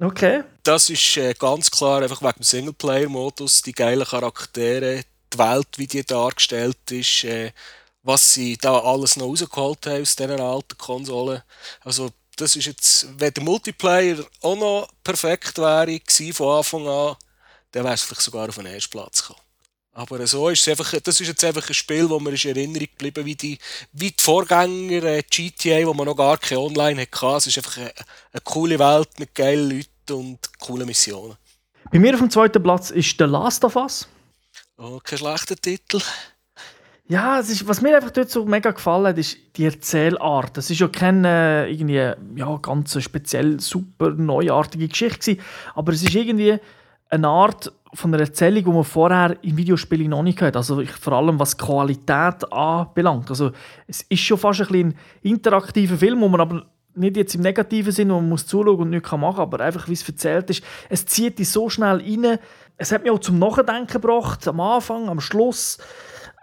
Okay. 0.00 0.42
Das 0.64 0.90
ist 0.90 1.16
äh, 1.16 1.34
ganz 1.38 1.70
klar 1.70 2.02
einfach 2.02 2.20
wegen 2.20 2.40
dem 2.40 2.42
Singleplayer-Modus, 2.42 3.62
die 3.62 3.72
geilen 3.72 4.04
Charaktere, 4.04 5.02
die 5.32 5.38
Welt, 5.38 5.68
wie 5.76 5.86
die 5.86 6.04
dargestellt 6.04 6.90
ist, 6.90 7.24
äh, 7.24 7.52
was 8.02 8.34
sie 8.34 8.56
da 8.56 8.78
alles 8.80 9.16
noch 9.16 9.26
rausgeholt 9.26 9.86
haben 9.86 10.02
aus 10.02 10.16
diesen 10.16 10.40
alten 10.40 10.76
Konsolen. 10.76 11.42
Also 11.80 12.10
das 12.36 12.56
ist 12.56 12.66
jetzt, 12.66 13.06
wenn 13.18 13.32
der 13.32 13.42
Multiplayer 13.42 14.24
auch 14.40 14.56
noch 14.56 14.88
perfekt 15.04 15.58
wäre 15.58 16.00
von 16.32 16.56
Anfang 16.56 16.88
an, 16.88 17.16
dann 17.72 17.84
wäre 17.84 17.94
es 17.94 18.02
vielleicht 18.02 18.22
sogar 18.22 18.48
auf 18.48 18.56
den 18.56 18.66
ersten 18.66 18.90
Platz 18.90 19.22
gekommen. 19.22 19.40
Aber 19.94 20.26
so 20.26 20.48
ist 20.48 20.62
es 20.62 20.68
einfach, 20.68 20.98
das 21.02 21.20
ist 21.20 21.28
jetzt 21.28 21.44
einfach 21.44 21.68
ein 21.68 21.74
Spiel, 21.74 22.08
wo 22.08 22.18
mir 22.18 22.30
in 22.30 22.56
Erinnerung 22.56 22.88
geblieben 22.96 23.26
wie 23.26 23.34
die, 23.34 23.58
wie 23.92 24.10
die 24.10 24.22
Vorgänger 24.22 25.02
äh, 25.04 25.22
GTA, 25.22 25.86
wo 25.86 25.92
man 25.92 26.06
noch 26.06 26.16
gar 26.16 26.38
keine 26.38 26.62
Online 26.62 27.02
hatte. 27.02 27.36
Es 27.36 27.46
ist 27.48 27.58
einfach 27.58 27.76
eine, 27.76 27.92
eine 28.32 28.40
coole 28.42 28.78
Welt 28.78 29.10
mit 29.18 29.34
geilen 29.34 29.68
Leuten 29.68 30.12
und 30.12 30.58
coolen 30.58 30.86
Missionen. 30.86 31.36
Bei 31.90 31.98
mir 31.98 32.14
auf 32.14 32.20
dem 32.20 32.30
zweiten 32.30 32.62
Platz 32.62 32.88
ist 32.88 33.16
The 33.18 33.24
Last 33.24 33.64
of 33.64 33.76
Us. 33.76 34.08
Oh, 34.78 34.98
kein 35.02 35.18
schlechter 35.18 35.56
Titel. 35.56 36.00
Ja, 37.08 37.40
es 37.40 37.50
ist, 37.50 37.66
was 37.68 37.82
mir 37.82 37.94
einfach 37.94 38.10
dort 38.10 38.30
so 38.30 38.44
mega 38.44 38.70
gefallen 38.70 39.08
hat, 39.08 39.18
ist 39.18 39.36
die 39.56 39.64
Erzählart. 39.64 40.56
Es 40.56 40.70
ist 40.70 40.80
ja 40.80 40.88
keine 40.88 41.68
irgendwie, 41.68 42.12
ja, 42.36 42.56
ganz 42.56 43.00
speziell 43.02 43.60
super 43.60 44.10
neuartige 44.10 44.88
Geschichte 44.88 45.34
gewesen, 45.36 45.40
aber 45.74 45.92
es 45.92 46.02
ist 46.02 46.14
irgendwie 46.14 46.58
eine 47.10 47.28
Art 47.28 47.70
von 47.92 48.14
einer 48.14 48.22
Erzählung, 48.22 48.64
die 48.64 48.70
man 48.70 48.84
vorher 48.84 49.36
im 49.42 49.56
Videospiel 49.56 50.08
noch 50.08 50.22
nicht 50.22 50.40
hatte. 50.40 50.56
Also 50.56 50.80
ich, 50.80 50.92
vor 50.92 51.12
allem 51.12 51.38
was 51.38 51.58
Qualität 51.58 52.50
anbelangt. 52.50 53.28
Also 53.28 53.52
es 53.86 54.02
ist 54.08 54.20
schon 54.20 54.38
fast 54.38 54.62
ein, 54.62 54.74
ein 54.74 54.94
interaktiver 55.20 55.98
Film, 55.98 56.22
wo 56.22 56.28
man 56.28 56.40
aber 56.40 56.66
nicht 56.94 57.16
jetzt 57.16 57.34
im 57.34 57.42
negativen 57.42 57.92
Sinne, 57.92 58.14
wo 58.14 58.20
man 58.20 58.30
muss 58.30 58.46
zuschauen 58.46 58.78
und 58.78 58.90
nichts 58.90 59.10
machen 59.12 59.36
kann, 59.36 59.40
aber 59.40 59.60
einfach, 59.60 59.88
wie 59.88 59.92
es 59.92 60.08
erzählt 60.08 60.48
ist. 60.50 60.62
Es 60.88 61.04
zieht 61.04 61.38
dich 61.38 61.50
so 61.50 61.68
schnell 61.68 61.96
rein. 61.96 62.38
Es 62.76 62.92
hat 62.92 63.02
mich 63.02 63.12
auch 63.12 63.20
zum 63.20 63.38
Nachdenken 63.38 63.92
gebracht, 63.92 64.46
am 64.48 64.60
Anfang, 64.60 65.08
am 65.08 65.20
Schluss. 65.20 65.78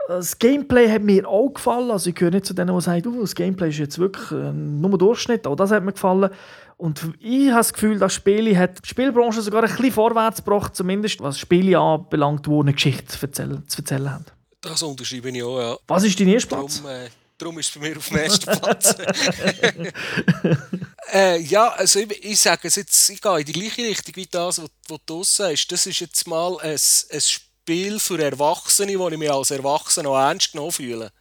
Das 0.07 0.39
Gameplay 0.39 0.89
hat 0.89 1.03
mir 1.03 1.27
auch 1.27 1.49
gefallen. 1.49 1.91
Also 1.91 2.09
ich 2.09 2.15
gehöre 2.15 2.31
nicht 2.31 2.45
zu 2.45 2.53
denen, 2.53 2.73
die 2.73 2.81
sagen, 2.81 3.15
oh, 3.15 3.21
das 3.21 3.35
Gameplay 3.35 3.69
ist 3.69 3.77
jetzt 3.77 3.99
wirklich 3.99 4.31
äh, 4.31 4.51
nur 4.51 4.97
Durchschnitt. 4.97 5.45
Auch 5.45 5.55
das 5.55 5.71
hat 5.71 5.83
mir 5.83 5.93
gefallen. 5.93 6.31
Und 6.77 7.13
ich 7.19 7.49
habe 7.49 7.57
das 7.57 7.73
Gefühl, 7.73 7.99
das 7.99 8.13
Spiel 8.13 8.57
hat 8.57 8.83
die 8.83 8.89
Spielbranche 8.89 9.41
sogar 9.41 9.63
ein 9.63 9.69
bisschen 9.69 9.91
vorwärts 9.91 10.43
gebracht, 10.43 10.75
zumindest 10.75 11.19
was 11.19 11.37
Spiele 11.37 11.77
anbelangt, 11.77 12.47
die 12.47 12.51
eine 12.51 12.73
Geschichte 12.73 13.05
zu 13.05 13.25
erzählen, 13.25 13.67
zu 13.67 13.81
erzählen 13.81 14.11
haben. 14.11 14.25
Das 14.61 14.81
unterschreibe 14.81 15.29
ich 15.29 15.43
auch, 15.43 15.59
ja. 15.59 15.77
Was 15.87 16.03
ist 16.05 16.19
dein 16.19 16.29
erster 16.29 16.55
Platz? 16.55 16.81
Darum, 16.81 16.97
äh 16.97 17.09
Darum 17.37 17.57
ist 17.57 17.69
es 17.69 17.81
bei 17.81 17.89
mir 17.89 17.97
auf 17.97 18.07
dem 18.09 18.17
ersten 18.17 18.59
Platz. 18.59 18.95
äh, 21.13 21.37
ja, 21.39 21.69
also 21.69 21.99
ich, 21.99 22.23
ich 22.23 22.39
sage 22.39 22.67
es 22.67 22.75
jetzt, 22.75 23.09
ich 23.09 23.21
gehe 23.21 23.39
in 23.39 23.45
die 23.45 23.53
gleiche 23.53 23.83
Richtung 23.83 24.15
wie 24.15 24.27
das, 24.27 24.61
was, 24.61 24.99
du 25.05 25.23
sagst. 25.23 25.71
Das 25.71 25.85
ist 25.85 25.99
jetzt 25.99 26.27
mal 26.27 26.57
ein, 26.61 26.77
ein 27.11 27.21
Spiel 27.21 27.99
für 27.99 28.21
Erwachsene, 28.21 28.97
wo 28.97 29.09
ich 29.09 29.17
mich 29.17 29.31
als 29.31 29.51
Erwachsener 29.51 30.09
auch 30.09 30.19
ernst 30.19 30.51
genommen 30.51 30.71
fühle. 30.71 31.11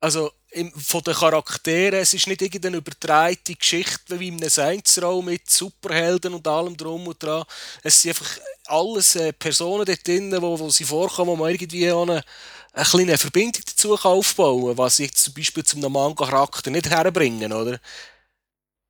Also 0.00 0.30
im, 0.50 0.72
von 0.72 1.02
den 1.02 1.14
Charakteren, 1.14 2.00
es 2.00 2.14
ist 2.14 2.26
nicht 2.26 2.42
irgendeine 2.42 2.78
übertreite 2.78 3.54
Geschichte 3.54 4.18
wie 4.18 4.28
in 4.28 4.42
einem 4.42 4.82
Row 5.02 5.24
mit 5.24 5.50
Superhelden 5.50 6.34
und 6.34 6.46
allem 6.46 6.76
drum 6.76 7.06
und 7.06 7.22
dran. 7.22 7.44
Es 7.82 8.00
sind 8.00 8.10
einfach 8.10 8.38
alles 8.66 9.16
äh, 9.16 9.32
Personen 9.32 9.84
dort 9.84 10.06
drin, 10.06 10.34
wo, 10.40 10.58
wo 10.58 10.70
sie 10.70 10.84
vorkommen, 10.84 11.32
wo 11.32 11.36
man 11.36 11.50
irgendwie 11.50 11.90
eine, 11.90 12.22
eine 12.72 12.84
kleine 12.84 13.18
Verbindung 13.18 13.62
dazu 13.66 13.94
aufbauen 13.96 14.68
kann, 14.68 14.78
was 14.78 14.98
ich 14.98 15.14
zum 15.14 15.34
Beispiel 15.34 15.64
zum 15.64 15.80
Manga-Charakter 15.80 16.70
nicht 16.70 16.88
herbringen, 16.88 17.52
oder? 17.52 17.80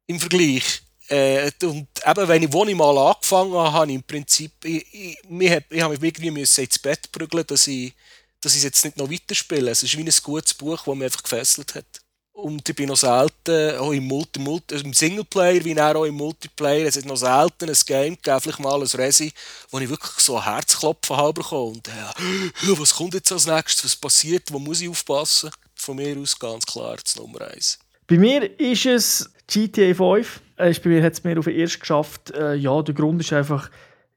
Im 0.07 0.21
Vergleich. 0.21 0.83
Äh, 1.09 1.51
und 1.63 1.89
eben, 2.05 2.29
wenn 2.29 2.43
ich, 2.43 2.53
wo 2.53 2.65
ich 2.65 2.75
mal 2.75 2.99
angefangen 2.99 3.55
habe, 3.55 3.73
habe 3.73 3.91
ich 3.91 3.95
im 3.95 4.03
Prinzip, 4.03 4.53
ich, 4.65 4.87
ich, 4.93 5.19
ich, 5.29 5.65
ich 5.71 5.83
habe 5.83 5.99
mich 5.99 6.19
irgendwie 6.19 6.41
ins 6.41 6.79
Bett 6.79 7.11
prügeln, 7.13 7.47
dass 7.47 7.67
ich, 7.67 7.93
dass 8.41 8.53
ich 8.53 8.59
es 8.59 8.65
jetzt 8.65 8.85
nicht 8.85 8.97
noch 8.97 9.11
weiterspiele. 9.11 9.71
Es 9.71 9.83
ist 9.83 9.97
wie 9.97 10.03
ein 10.03 10.13
gutes 10.23 10.55
Buch, 10.55 10.83
das 10.85 10.95
mich 10.95 11.05
einfach 11.05 11.23
gefesselt 11.23 11.75
hat. 11.75 12.01
Und 12.37 12.69
ich 12.69 12.77
bin 12.77 12.89
noch 12.89 12.99
selten, 12.99 13.79
auch 13.79 13.93
im, 13.93 14.05
Multi, 14.05 14.39
Multi, 14.39 14.75
im 14.75 14.93
Singleplayer 14.93 15.65
wie 15.65 15.81
auch 15.81 16.05
im 16.05 16.17
Multiplayer, 16.17 16.87
es 16.87 16.97
ist 16.97 17.07
noch 17.07 17.17
selten 17.17 17.71
ein 17.71 17.77
Game 17.87 18.15
gegeben, 18.15 18.41
vielleicht 18.43 18.59
mal 18.59 18.79
ein 18.79 18.87
Resi, 18.87 19.33
wo 19.71 19.79
ich 19.79 19.89
wirklich 19.89 20.19
so 20.19 20.37
ein 20.37 20.45
Herzklopfen 20.45 21.17
habe 21.17 21.33
bekommen. 21.33 21.77
Und 21.77 21.89
äh, 21.89 22.79
was 22.79 22.95
kommt 22.95 23.15
jetzt 23.15 23.33
als 23.33 23.47
nächstes, 23.47 23.85
was 23.85 23.97
passiert, 23.97 24.53
wo 24.53 24.59
muss 24.59 24.83
ich 24.83 24.89
aufpassen? 24.89 25.51
Von 25.77 25.97
mir 25.97 26.19
aus 26.19 26.39
ganz 26.39 26.67
klar 26.67 26.99
das 27.03 27.17
Nummer 27.17 27.41
eins. 27.41 27.79
Bei 28.07 28.19
mir 28.19 28.61
ist 28.61 28.85
es 28.85 29.31
GTA 29.47 29.95
5. 29.95 30.43
Äh, 30.57 30.75
bei 30.83 30.89
mir 30.89 31.03
hat 31.03 31.13
es 31.13 31.25
mir 31.25 31.39
auf 31.39 31.45
den 31.45 31.57
ersten 31.57 31.81
geschafft. 31.81 32.33
Äh, 32.33 32.55
ja, 32.55 32.83
der 32.83 32.95
Grund 32.95 33.21
ist 33.21 33.33
einfach, 33.33 33.71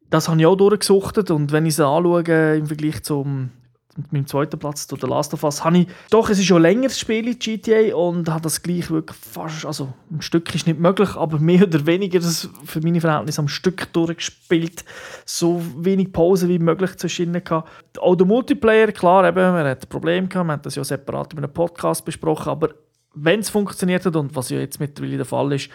das 0.10 0.28
habe 0.28 0.40
ich 0.40 0.46
auch 0.46 0.56
durchgesuchtet 0.56 1.32
und 1.32 1.52
wenn 1.52 1.66
ich 1.66 1.74
es 1.74 1.80
anschaue 1.80 2.56
im 2.58 2.66
Vergleich 2.66 3.04
zum 3.04 3.52
mit 4.00 4.14
meinem 4.14 4.28
zweiten 4.28 4.58
Platz, 4.58 4.88
zu 4.88 4.96
The 4.96 5.08
Last 5.08 5.34
of 5.34 5.44
Us, 5.44 5.64
habe 5.64 5.80
ich, 5.80 5.88
doch, 6.10 6.30
es 6.30 6.40
ist 6.40 6.46
schon 6.46 6.62
länger 6.62 6.84
das 6.84 7.00
Spiel 7.00 7.28
in 7.28 7.38
GTA 7.38 7.96
und 7.96 8.30
habe 8.30 8.42
das 8.42 8.62
gleich 8.62 8.90
wirklich 8.90 9.18
fast, 9.18 9.66
also 9.66 9.94
ein 10.12 10.22
Stück 10.22 10.54
ist 10.56 10.68
nicht 10.68 10.80
möglich, 10.80 11.16
aber 11.16 11.40
mehr 11.40 11.64
oder 11.64 11.86
weniger 11.86 12.20
das 12.20 12.50
für 12.64 12.82
meine 12.82 13.02
Verhältnisse 13.02 13.42
am 13.42 13.48
Stück 13.48 13.92
durchgespielt. 13.94 14.86
So 15.26 15.62
wenig 15.78 16.14
Pause 16.14 16.48
wie 16.48 16.60
möglich 16.60 16.96
zwischen 16.98 17.34
gehabt. 17.34 17.70
Auch 18.00 18.16
der 18.16 18.26
Multiplayer, 18.26 18.92
klar, 18.92 19.28
eben, 19.28 19.40
man 19.40 19.68
hat 19.68 19.84
ein 19.84 19.90
Problem 19.90 20.30
gehabt, 20.30 20.48
wir 20.48 20.54
haben 20.54 20.62
das 20.62 20.76
ja 20.76 20.84
separat 20.84 21.34
in 21.34 21.40
einem 21.40 21.54
Podcast 21.54 22.06
besprochen, 22.06 22.50
aber 22.50 22.70
wenn 23.14 23.40
es 23.40 23.50
funktioniert 23.50 24.06
hat 24.06 24.16
und 24.16 24.36
was 24.36 24.50
ja 24.50 24.60
jetzt 24.60 24.80
mittlerweile 24.80 25.18
der 25.18 25.26
Fall 25.26 25.52
ist, 25.54 25.70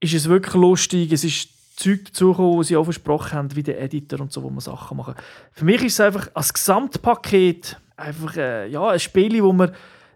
ist 0.00 0.14
es 0.14 0.28
wirklich 0.28 0.54
lustig, 0.54 1.12
es 1.12 1.24
ist 1.24 1.48
Zeug 1.76 2.04
dazugekommen, 2.06 2.60
die 2.60 2.66
sie 2.66 2.76
auch 2.76 2.84
versprochen 2.84 3.32
haben, 3.32 3.56
wie 3.56 3.62
der 3.62 3.80
Editor 3.80 4.20
und 4.20 4.32
so, 4.32 4.42
wo 4.42 4.50
man 4.50 4.60
Sachen 4.60 4.96
machen. 4.96 5.14
Für 5.52 5.64
mich 5.64 5.82
ist 5.82 5.94
es 5.94 6.00
einfach 6.00 6.28
als 6.34 6.52
Gesamtpaket 6.52 7.76
einfach 7.96 8.36
äh, 8.36 8.68
ja, 8.68 8.88
ein 8.88 9.00
Spiel, 9.00 9.42
wo 9.42 9.52
man 9.52 9.72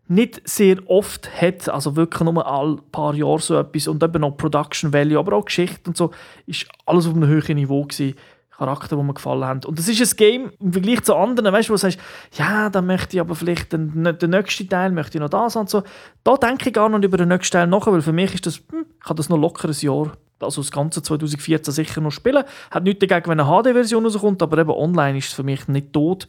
nicht 0.08 0.48
sehr 0.48 0.78
oft 0.88 1.28
hat, 1.40 1.68
also 1.68 1.96
wirklich 1.96 2.22
nur 2.22 2.46
alle 2.46 2.76
paar 2.92 3.14
Jahre 3.14 3.40
so 3.40 3.58
etwas 3.58 3.88
und 3.88 4.02
eben 4.02 4.20
noch 4.20 4.36
Production 4.36 4.92
Value, 4.92 5.18
aber 5.18 5.36
auch 5.36 5.44
Geschichte 5.44 5.88
und 5.88 5.96
so, 5.96 6.12
ist 6.46 6.66
alles 6.84 7.06
auf 7.06 7.14
einem 7.14 7.26
höheren 7.26 7.56
Niveau 7.56 7.82
gewesen. 7.84 8.14
Charakter, 8.56 8.96
die 8.96 9.02
mir 9.02 9.14
gefallen 9.14 9.44
haben. 9.44 9.64
Und 9.64 9.78
das 9.78 9.88
ist 9.88 10.00
ein 10.00 10.16
Game 10.16 10.52
im 10.60 10.72
Vergleich 10.72 11.02
zu 11.02 11.14
anderen, 11.14 11.52
weißt 11.52 11.68
du, 11.68 11.72
wo 11.72 11.75
du 11.75 11.80
sagst, 11.80 11.98
ja, 12.32 12.70
dann 12.70 12.86
möchte 12.86 13.16
ich 13.16 13.20
aber 13.20 13.34
vielleicht 13.34 13.72
den, 13.72 14.04
den 14.18 14.30
nächsten 14.30 14.68
Teil, 14.68 14.92
möchte 14.92 15.18
ich 15.18 15.22
noch 15.22 15.28
das 15.28 15.56
und 15.56 15.68
so. 15.68 15.82
Da 16.25 16.36
denke 16.36 16.68
ich 16.68 16.75
gar 16.75 16.88
nicht 16.88 17.04
über 17.04 17.16
den 17.16 17.28
nächsten 17.28 17.52
Teil 17.52 17.66
nach, 17.66 17.86
weil 17.86 18.02
für 18.02 18.12
mich 18.12 18.34
ist 18.34 18.46
das, 18.46 18.56
hm, 18.56 18.86
ich 18.98 19.04
kann 19.04 19.16
das 19.16 19.28
noch 19.28 19.38
locker 19.38 19.68
ein 19.68 19.76
Jahr 19.78 20.12
also 20.40 20.60
das 20.60 20.70
ganze 20.70 21.02
2014 21.02 21.72
sicher 21.72 22.00
noch 22.00 22.10
spielen. 22.10 22.44
Hat 22.70 22.82
nichts 22.82 23.06
dagegen, 23.06 23.30
wenn 23.30 23.40
eine 23.40 23.62
HD-Version 23.62 24.04
rauskommt, 24.04 24.42
aber 24.42 24.58
eben 24.58 24.70
online 24.70 25.18
ist 25.18 25.28
es 25.28 25.32
für 25.32 25.42
mich 25.42 25.66
nicht 25.68 25.92
tot. 25.92 26.28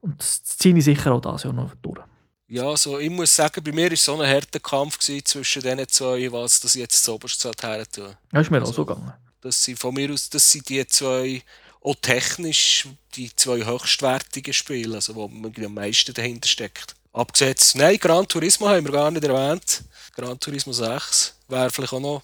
Und 0.00 0.20
das 0.20 0.44
ziehe 0.44 0.76
ich 0.76 0.84
sicher 0.84 1.12
auch 1.12 1.20
das 1.20 1.42
Jahr 1.42 1.52
noch 1.52 1.74
durch. 1.82 1.98
Ja, 2.46 2.68
also 2.68 2.98
ich 2.98 3.10
muss 3.10 3.34
sagen, 3.34 3.62
bei 3.62 3.72
mir 3.72 3.86
war 3.86 3.92
es 3.92 4.04
so 4.04 4.18
ein 4.18 4.26
harter 4.26 4.60
Kampf 4.60 4.98
zwischen 4.98 5.62
diesen 5.62 5.88
zwei, 5.88 6.32
was 6.32 6.60
das 6.60 6.74
jetzt 6.74 7.04
zu 7.04 7.14
oberst 7.14 7.44
her 7.44 7.84
tun. 7.90 8.16
Ja, 8.32 8.40
ist 8.40 8.50
mir 8.50 8.60
also, 8.60 8.70
auch 8.70 8.76
so 8.76 8.86
gegangen. 8.86 9.12
Das 9.40 9.62
sind 9.62 9.78
von 9.78 9.94
mir 9.94 10.10
aus, 10.12 10.30
das 10.30 10.50
sind 10.50 10.68
die 10.68 10.86
zwei, 10.86 11.42
auch 11.82 11.94
technisch, 12.00 12.88
die 13.14 13.34
zwei 13.34 13.64
höchstwertigen 13.64 14.52
Spiele, 14.52 14.96
also 14.96 15.14
wo 15.14 15.28
man 15.28 15.52
am 15.64 15.74
meisten 15.74 16.14
dahinter 16.14 16.48
steckt. 16.48 16.94
Abgesehen, 17.12 17.56
nein, 17.74 17.98
Gran 17.98 18.28
Turismo 18.28 18.68
haben 18.68 18.84
wir 18.84 18.92
gar 18.92 19.10
nicht 19.10 19.24
erwähnt. 19.24 19.82
Gran 20.14 20.38
Turismo 20.38 20.72
6 20.72 21.34
wäre 21.48 21.70
vielleicht 21.70 21.92
auch 21.92 22.00
noch 22.00 22.22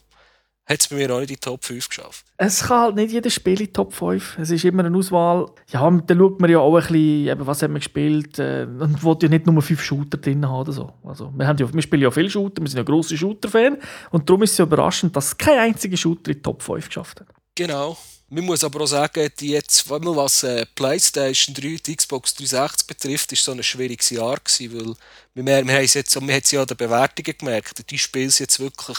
hat 0.67 0.81
es 0.81 0.89
bei 0.89 0.97
mir 0.97 1.11
auch 1.15 1.21
nicht 1.21 1.31
in 1.31 1.37
die 1.37 1.41
Top 1.41 1.63
5 1.63 1.89
geschafft. 1.89 2.25
Es 2.39 2.65
kann 2.65 2.81
halt 2.81 2.95
nicht 2.97 3.13
jedes 3.13 3.35
Spiel 3.35 3.61
in 3.61 3.67
die 3.67 3.73
Top 3.73 3.93
5. 3.93 4.39
Es 4.39 4.51
ist 4.51 4.65
immer 4.65 4.85
eine 4.85 4.97
Auswahl. 4.97 5.51
Ja, 5.69 5.91
dann 5.91 6.19
schaut 6.19 6.41
man 6.41 6.51
ja 6.51 6.59
auch 6.59 6.75
ein 6.75 6.81
bisschen, 6.81 7.29
eben, 7.29 7.47
was 7.47 7.63
hat 7.63 7.71
man 7.71 7.81
gespielt 7.81 8.39
äh, 8.39 8.67
und 8.67 9.05
will 9.05 9.17
ja 9.21 9.29
nicht 9.29 9.47
nur 9.47 9.61
fünf 9.61 9.83
Shooter 9.83 10.17
drin 10.17 10.47
haben 10.47 10.61
oder 10.61 10.73
so. 10.73 10.93
Also, 11.05 11.31
wir, 11.37 11.47
haben 11.47 11.59
ja, 11.59 11.73
wir 11.73 11.83
spielen 11.83 12.03
ja 12.03 12.11
viele 12.11 12.31
Shooter, 12.31 12.63
wir 12.63 12.69
sind 12.69 12.79
ja 12.79 12.83
grosse 12.83 13.17
Shooter-Fan 13.17 13.77
und 14.11 14.29
darum 14.29 14.43
ist 14.43 14.53
es 14.53 14.59
ja 14.59 14.65
überraschend, 14.65 15.15
dass 15.15 15.37
kein 15.37 15.59
einziger 15.59 15.99
Shooter 15.99 16.31
in 16.31 16.39
die 16.39 16.43
Top 16.43 16.63
5 16.63 16.87
geschafft 16.87 17.21
hat. 17.21 17.27
Genau. 17.55 17.99
Man 18.29 18.45
muss 18.45 18.65
aber 18.65 18.81
auch 18.81 18.87
sagen, 18.87 19.31
die 19.39 19.51
jetzt, 19.51 19.89
was 19.89 20.43
äh, 20.43 20.67
PlayStation 20.75 21.55
3, 21.55 21.77
die 21.87 21.97
Xbox 21.97 22.35
360 22.35 22.87
betrifft, 22.87 23.33
ist 23.33 23.45
so 23.45 23.53
ein 23.53 23.63
schwieriges 23.63 24.11
Jahr 24.11 24.39
gewesen, 24.39 24.75
weil 24.75 24.95
wir, 25.35 25.45
wir, 25.45 25.75
haben 25.75 25.85
es 25.85 25.95
jetzt, 25.95 26.15
wir 26.15 26.21
haben 26.21 26.43
es 26.43 26.51
ja 26.51 26.63
an 26.63 26.67
den 26.67 26.77
Bewertungen 26.77 27.39
gemerkt, 27.39 27.91
die 27.91 27.99
Spiele 27.99 28.31
sind 28.31 28.47
jetzt 28.47 28.61
wirklich 28.61 28.99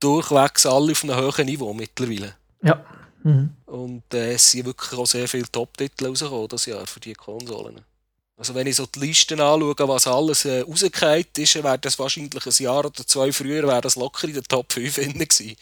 durchwegs 0.00 0.66
alle 0.66 0.92
auf 0.92 1.04
einem 1.04 1.16
hohen 1.16 1.46
Niveau 1.46 1.72
mittlerweile. 1.72 2.34
Ja. 2.62 2.84
Mhm. 3.22 3.50
Und 3.66 4.12
äh, 4.12 4.32
es 4.32 4.50
sind 4.50 4.66
wirklich 4.66 4.98
auch 4.98 5.06
sehr 5.06 5.28
viele 5.28 5.50
Top-Titel 5.50 6.06
rausgekommen 6.06 6.48
das 6.48 6.66
Jahr 6.66 6.86
für 6.86 7.00
diese 7.00 7.14
Konsolen. 7.14 7.80
Also 8.36 8.54
wenn 8.56 8.66
ich 8.66 8.76
so 8.76 8.86
die 8.86 8.98
Listen 8.98 9.40
anschaue, 9.40 9.74
was 9.78 10.06
alles 10.08 10.44
äh, 10.44 10.62
rausgefallen 10.62 11.26
ist, 11.36 11.62
wäre 11.62 11.78
das 11.78 11.98
wahrscheinlich 11.98 12.44
ein 12.44 12.64
Jahr 12.64 12.84
oder 12.84 13.06
zwei 13.06 13.30
früher 13.30 13.62
wäre 13.62 13.80
das 13.80 13.94
locker 13.94 14.26
in 14.26 14.34
der 14.34 14.42
Top 14.42 14.72
5 14.72 14.96
gewesen. 14.96 15.56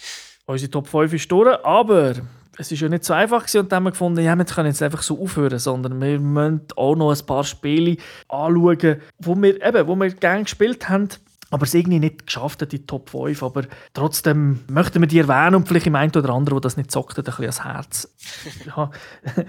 Unsere 0.46 0.70
Top 0.70 0.88
5 0.88 1.12
ist 1.12 1.30
durch, 1.30 1.62
aber 1.62 2.14
es 2.60 2.70
ist 2.70 2.80
ja 2.80 2.88
nicht 2.88 3.04
so 3.04 3.14
einfach 3.14 3.40
gewesen, 3.40 3.60
und 3.60 3.72
dann 3.72 3.76
haben 3.76 3.84
wir 3.84 3.90
gefunden, 3.92 4.22
ja, 4.22 4.36
wir 4.36 4.44
können 4.44 4.68
jetzt 4.68 4.82
einfach 4.82 5.02
so 5.02 5.20
aufhören, 5.20 5.58
sondern 5.58 5.98
wir 6.00 6.20
müssen 6.20 6.60
auch 6.76 6.94
noch 6.94 7.10
ein 7.10 7.26
paar 7.26 7.44
Spiele 7.44 7.96
anschauen, 8.28 9.00
wo 9.18 9.34
wir, 9.34 9.64
eben, 9.64 9.86
wo 9.86 9.96
wir 9.96 10.10
gerne 10.10 10.42
gespielt 10.42 10.90
haben, 10.90 11.08
aber 11.50 11.64
es 11.64 11.72
irgendwie 11.72 11.98
nicht 11.98 12.26
geschafft 12.26 12.60
hat, 12.60 12.70
die 12.70 12.86
Top 12.86 13.08
5. 13.08 13.42
Aber 13.42 13.64
trotzdem 13.94 14.60
möchten 14.68 15.00
wir 15.00 15.08
die 15.08 15.18
erwähnen 15.18 15.56
und 15.56 15.66
vielleicht 15.66 15.86
im 15.86 15.96
einen 15.96 16.14
oder 16.14 16.30
anderen, 16.30 16.56
der 16.56 16.60
das 16.60 16.76
nicht 16.76 16.92
zockt, 16.92 17.18
ein 17.18 17.24
bisschen 17.24 17.44
ans 17.44 17.64
Herz. 17.64 18.14
ja. 18.66 18.90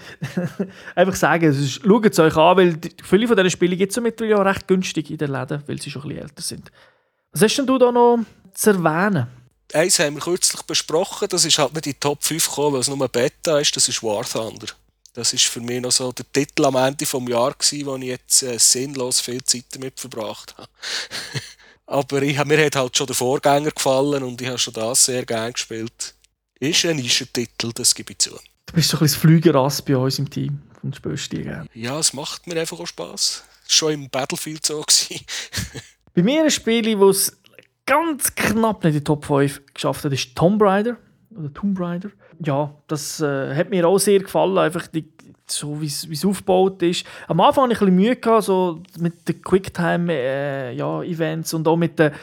Einfach 0.96 1.16
sagen, 1.16 1.52
ist, 1.52 1.82
schaut 1.84 2.06
es 2.06 2.18
euch 2.18 2.36
an, 2.38 2.58
weil 2.58 2.78
viele 3.04 3.28
von 3.28 3.36
diesen 3.36 3.52
Spielen 3.52 3.78
gibt 3.78 3.92
es 3.92 4.02
mittlerweile 4.02 4.40
auch 4.40 4.46
recht 4.46 4.68
günstig 4.68 5.12
in 5.12 5.18
den 5.18 5.32
Läden, 5.32 5.62
weil 5.68 5.80
sie 5.80 5.92
schon 5.92 6.04
ein 6.04 6.08
bisschen 6.08 6.24
älter 6.24 6.42
sind. 6.42 6.72
Was 7.34 7.44
hast 7.44 7.58
denn 7.58 7.68
du 7.68 7.78
da 7.78 7.92
noch 7.92 8.20
zu 8.54 8.72
erwähnen? 8.72 9.28
Eins 9.74 10.00
haben 10.00 10.16
wir 10.16 10.22
kürzlich 10.22 10.62
besprochen, 10.64 11.28
das 11.30 11.46
ist 11.46 11.58
halt 11.58 11.74
nicht 11.74 11.86
in 11.86 11.94
die 11.94 12.00
Top 12.00 12.24
5 12.24 12.48
gekommen, 12.48 12.74
weil 12.74 12.82
es 12.82 12.88
nur 12.88 13.08
Beta 13.08 13.60
ist, 13.60 13.76
das 13.76 13.88
ist 13.88 14.04
War 14.04 14.24
Thunder. 14.24 14.68
Das 15.14 15.34
ist 15.34 15.46
für 15.46 15.60
mich 15.60 15.82
noch 15.82 15.92
so 15.92 16.12
der 16.12 16.26
Titel 16.32 16.66
am 16.66 16.76
Ende 16.76 16.98
des 17.06 17.12
Jahres, 17.12 17.74
wo 17.86 17.96
ich 17.98 18.04
jetzt 18.04 18.44
äh, 18.44 18.58
sinnlos 18.58 19.20
viel 19.20 19.44
Zeit 19.44 19.66
damit 19.72 20.00
verbracht 20.00 20.56
habe. 20.58 20.70
Aber 21.86 22.22
ich, 22.22 22.44
mir 22.46 22.66
hat 22.66 22.76
halt 22.78 22.96
schon 22.96 23.08
der 23.08 23.16
Vorgänger 23.16 23.72
gefallen 23.72 24.24
und 24.24 24.42
ich 24.42 24.48
habe 24.48 24.58
schon 24.58 24.74
das 24.74 25.06
sehr 25.06 25.26
gerne 25.26 25.52
gespielt. 25.52 26.16
Ist 26.60 26.86
ein 26.86 26.96
Nischentitel, 26.96 27.74
das 27.74 27.94
gebe 27.94 28.14
ich 28.14 28.20
zu. 28.20 28.30
Du 28.68 28.74
bist 28.74 28.90
so 28.90 28.98
ein 28.98 29.00
bisschen 29.02 29.16
das 29.16 29.22
Flügerass 29.22 29.82
bei 29.82 29.98
uns 29.98 30.18
im 30.18 30.30
Team 30.30 30.62
und 30.82 30.96
spielst 30.96 31.32
die 31.34 31.44
gerne. 31.44 31.68
Ja, 31.74 32.00
es 32.00 32.14
macht 32.14 32.48
mir 32.48 32.58
einfach 32.58 32.80
auch 32.80 32.88
war 32.96 33.16
schon 33.68 33.94
im 33.94 34.10
Battlefield 34.10 34.66
so. 34.66 34.84
bei 36.14 36.24
mir 36.24 36.44
ein 36.44 36.52
Spiel, 36.52 36.84
das 36.96 37.18
es 37.18 37.38
ganz 37.86 38.36
knapp 38.36 38.84
nicht 38.84 38.94
in 38.94 39.00
die 39.00 39.04
Top 39.04 39.26
5 39.26 39.74
geschafft 39.74 40.06
hat, 40.06 40.14
ist 40.14 40.36
Tomb 40.36 40.62
Raider. 40.62 40.98
Oder 41.38 41.54
Tomb 41.54 41.80
Raider. 41.80 42.10
Ja, 42.44 42.74
das 42.88 43.22
äh, 43.22 43.56
hat 43.56 43.70
mir 43.70 43.88
auch 43.88 44.00
sehr 44.00 44.20
gefallen. 44.20 44.58
Einfach 44.58 44.88
die 44.88 45.06
so 45.52 45.80
wie 45.82 45.86
es 45.86 46.26
aufgebaut 46.26 46.82
ist. 46.82 47.06
Am 47.28 47.40
Anfang 47.42 47.66
hatte 47.66 47.74
ich 47.74 47.82
ein 47.82 47.88
bisschen 47.88 47.96
Mühe 47.96 48.16
gehabt, 48.16 48.44
so 48.44 48.82
mit 49.00 49.28
den 49.28 49.42
Quicktime-Events 49.42 51.54
äh, 51.54 51.54
ja, 51.54 51.58
und 51.58 51.68
auch 51.68 51.76
mit 51.76 52.00
den 52.00 52.12
äh, 52.12 52.16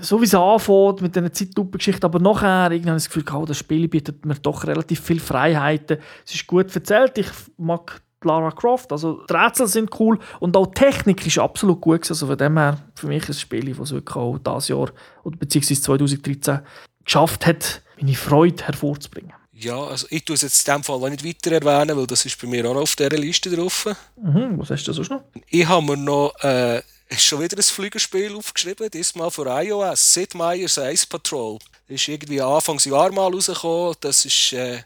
so 0.00 0.20
wie 0.20 0.24
es 0.24 0.34
anfängt, 0.34 1.02
mit 1.02 1.14
dieser 1.16 1.32
Zeitlupe-Geschichte, 1.32 2.04
aber 2.04 2.18
nachher 2.18 2.64
habe 2.64 2.74
ich 2.76 2.84
das 2.84 3.08
Gefühl, 3.08 3.24
oh, 3.34 3.46
das 3.46 3.56
Spiel 3.58 3.88
bietet 3.88 4.26
mir 4.26 4.34
doch 4.34 4.66
relativ 4.66 5.00
viele 5.00 5.20
Freiheiten. 5.20 5.98
Es 6.26 6.34
ist 6.34 6.46
gut 6.46 6.74
erzählt, 6.74 7.16
ich 7.18 7.28
mag 7.56 8.02
Lara 8.24 8.50
Croft, 8.50 8.92
also 8.92 9.24
die 9.28 9.32
Rätsel 9.32 9.66
sind 9.66 9.90
cool 10.00 10.18
und 10.40 10.56
auch 10.56 10.66
die 10.66 10.80
Technik 10.80 11.26
ist 11.26 11.38
absolut 11.38 11.80
gut 11.80 12.08
Also 12.08 12.26
von 12.26 12.38
dem 12.38 12.58
her, 12.58 12.78
für 12.94 13.06
mich 13.06 13.28
ein 13.28 13.34
Spiel, 13.34 13.74
das 13.74 13.92
wirklich 13.92 14.16
auch 14.16 14.38
dieses 14.38 14.68
Jahr, 14.68 14.90
oder 15.24 15.36
beziehungsweise 15.36 15.82
2013, 15.82 16.60
geschafft 17.04 17.46
hat, 17.46 17.82
meine 18.00 18.14
Freude 18.14 18.64
hervorzubringen. 18.64 19.32
Ja, 19.52 19.80
also 19.80 20.06
ich 20.10 20.24
tue 20.24 20.34
es 20.34 20.42
jetzt 20.42 20.66
in 20.66 20.74
dem 20.74 20.82
Fall 20.82 20.96
auch 20.96 21.08
nicht 21.08 21.24
weiter 21.24 21.52
erwähnen, 21.52 21.96
weil 21.96 22.06
das 22.06 22.24
ist 22.24 22.40
bei 22.40 22.48
mir 22.48 22.68
auch 22.68 22.74
noch 22.74 22.82
auf 22.82 22.96
dieser 22.96 23.10
Liste 23.10 23.54
drauf. 23.54 23.86
Mhm, 24.16 24.58
was 24.58 24.70
hast 24.70 24.84
du 24.84 24.92
sonst 24.92 25.10
noch? 25.10 25.22
Ich 25.48 25.68
habe 25.68 25.84
mir 25.84 25.96
noch 25.96 26.34
äh, 26.40 26.82
schon 27.16 27.40
wieder 27.40 27.56
ein 27.56 27.62
Flügelspiel 27.62 28.34
aufgeschrieben, 28.34 28.90
diesmal 28.90 29.30
für 29.30 29.46
iOS, 29.46 30.14
Sid 30.14 30.34
Meier's 30.34 30.78
Ice 30.78 31.06
Patrol. 31.06 31.58
Das 31.86 32.00
ist 32.00 32.08
irgendwie 32.08 32.40
Anfangsjahr 32.40 33.12
mal 33.12 33.32
rausgekommen. 33.32 33.94
Das 34.00 34.24
ist, 34.24 34.52
äh, 34.52 34.80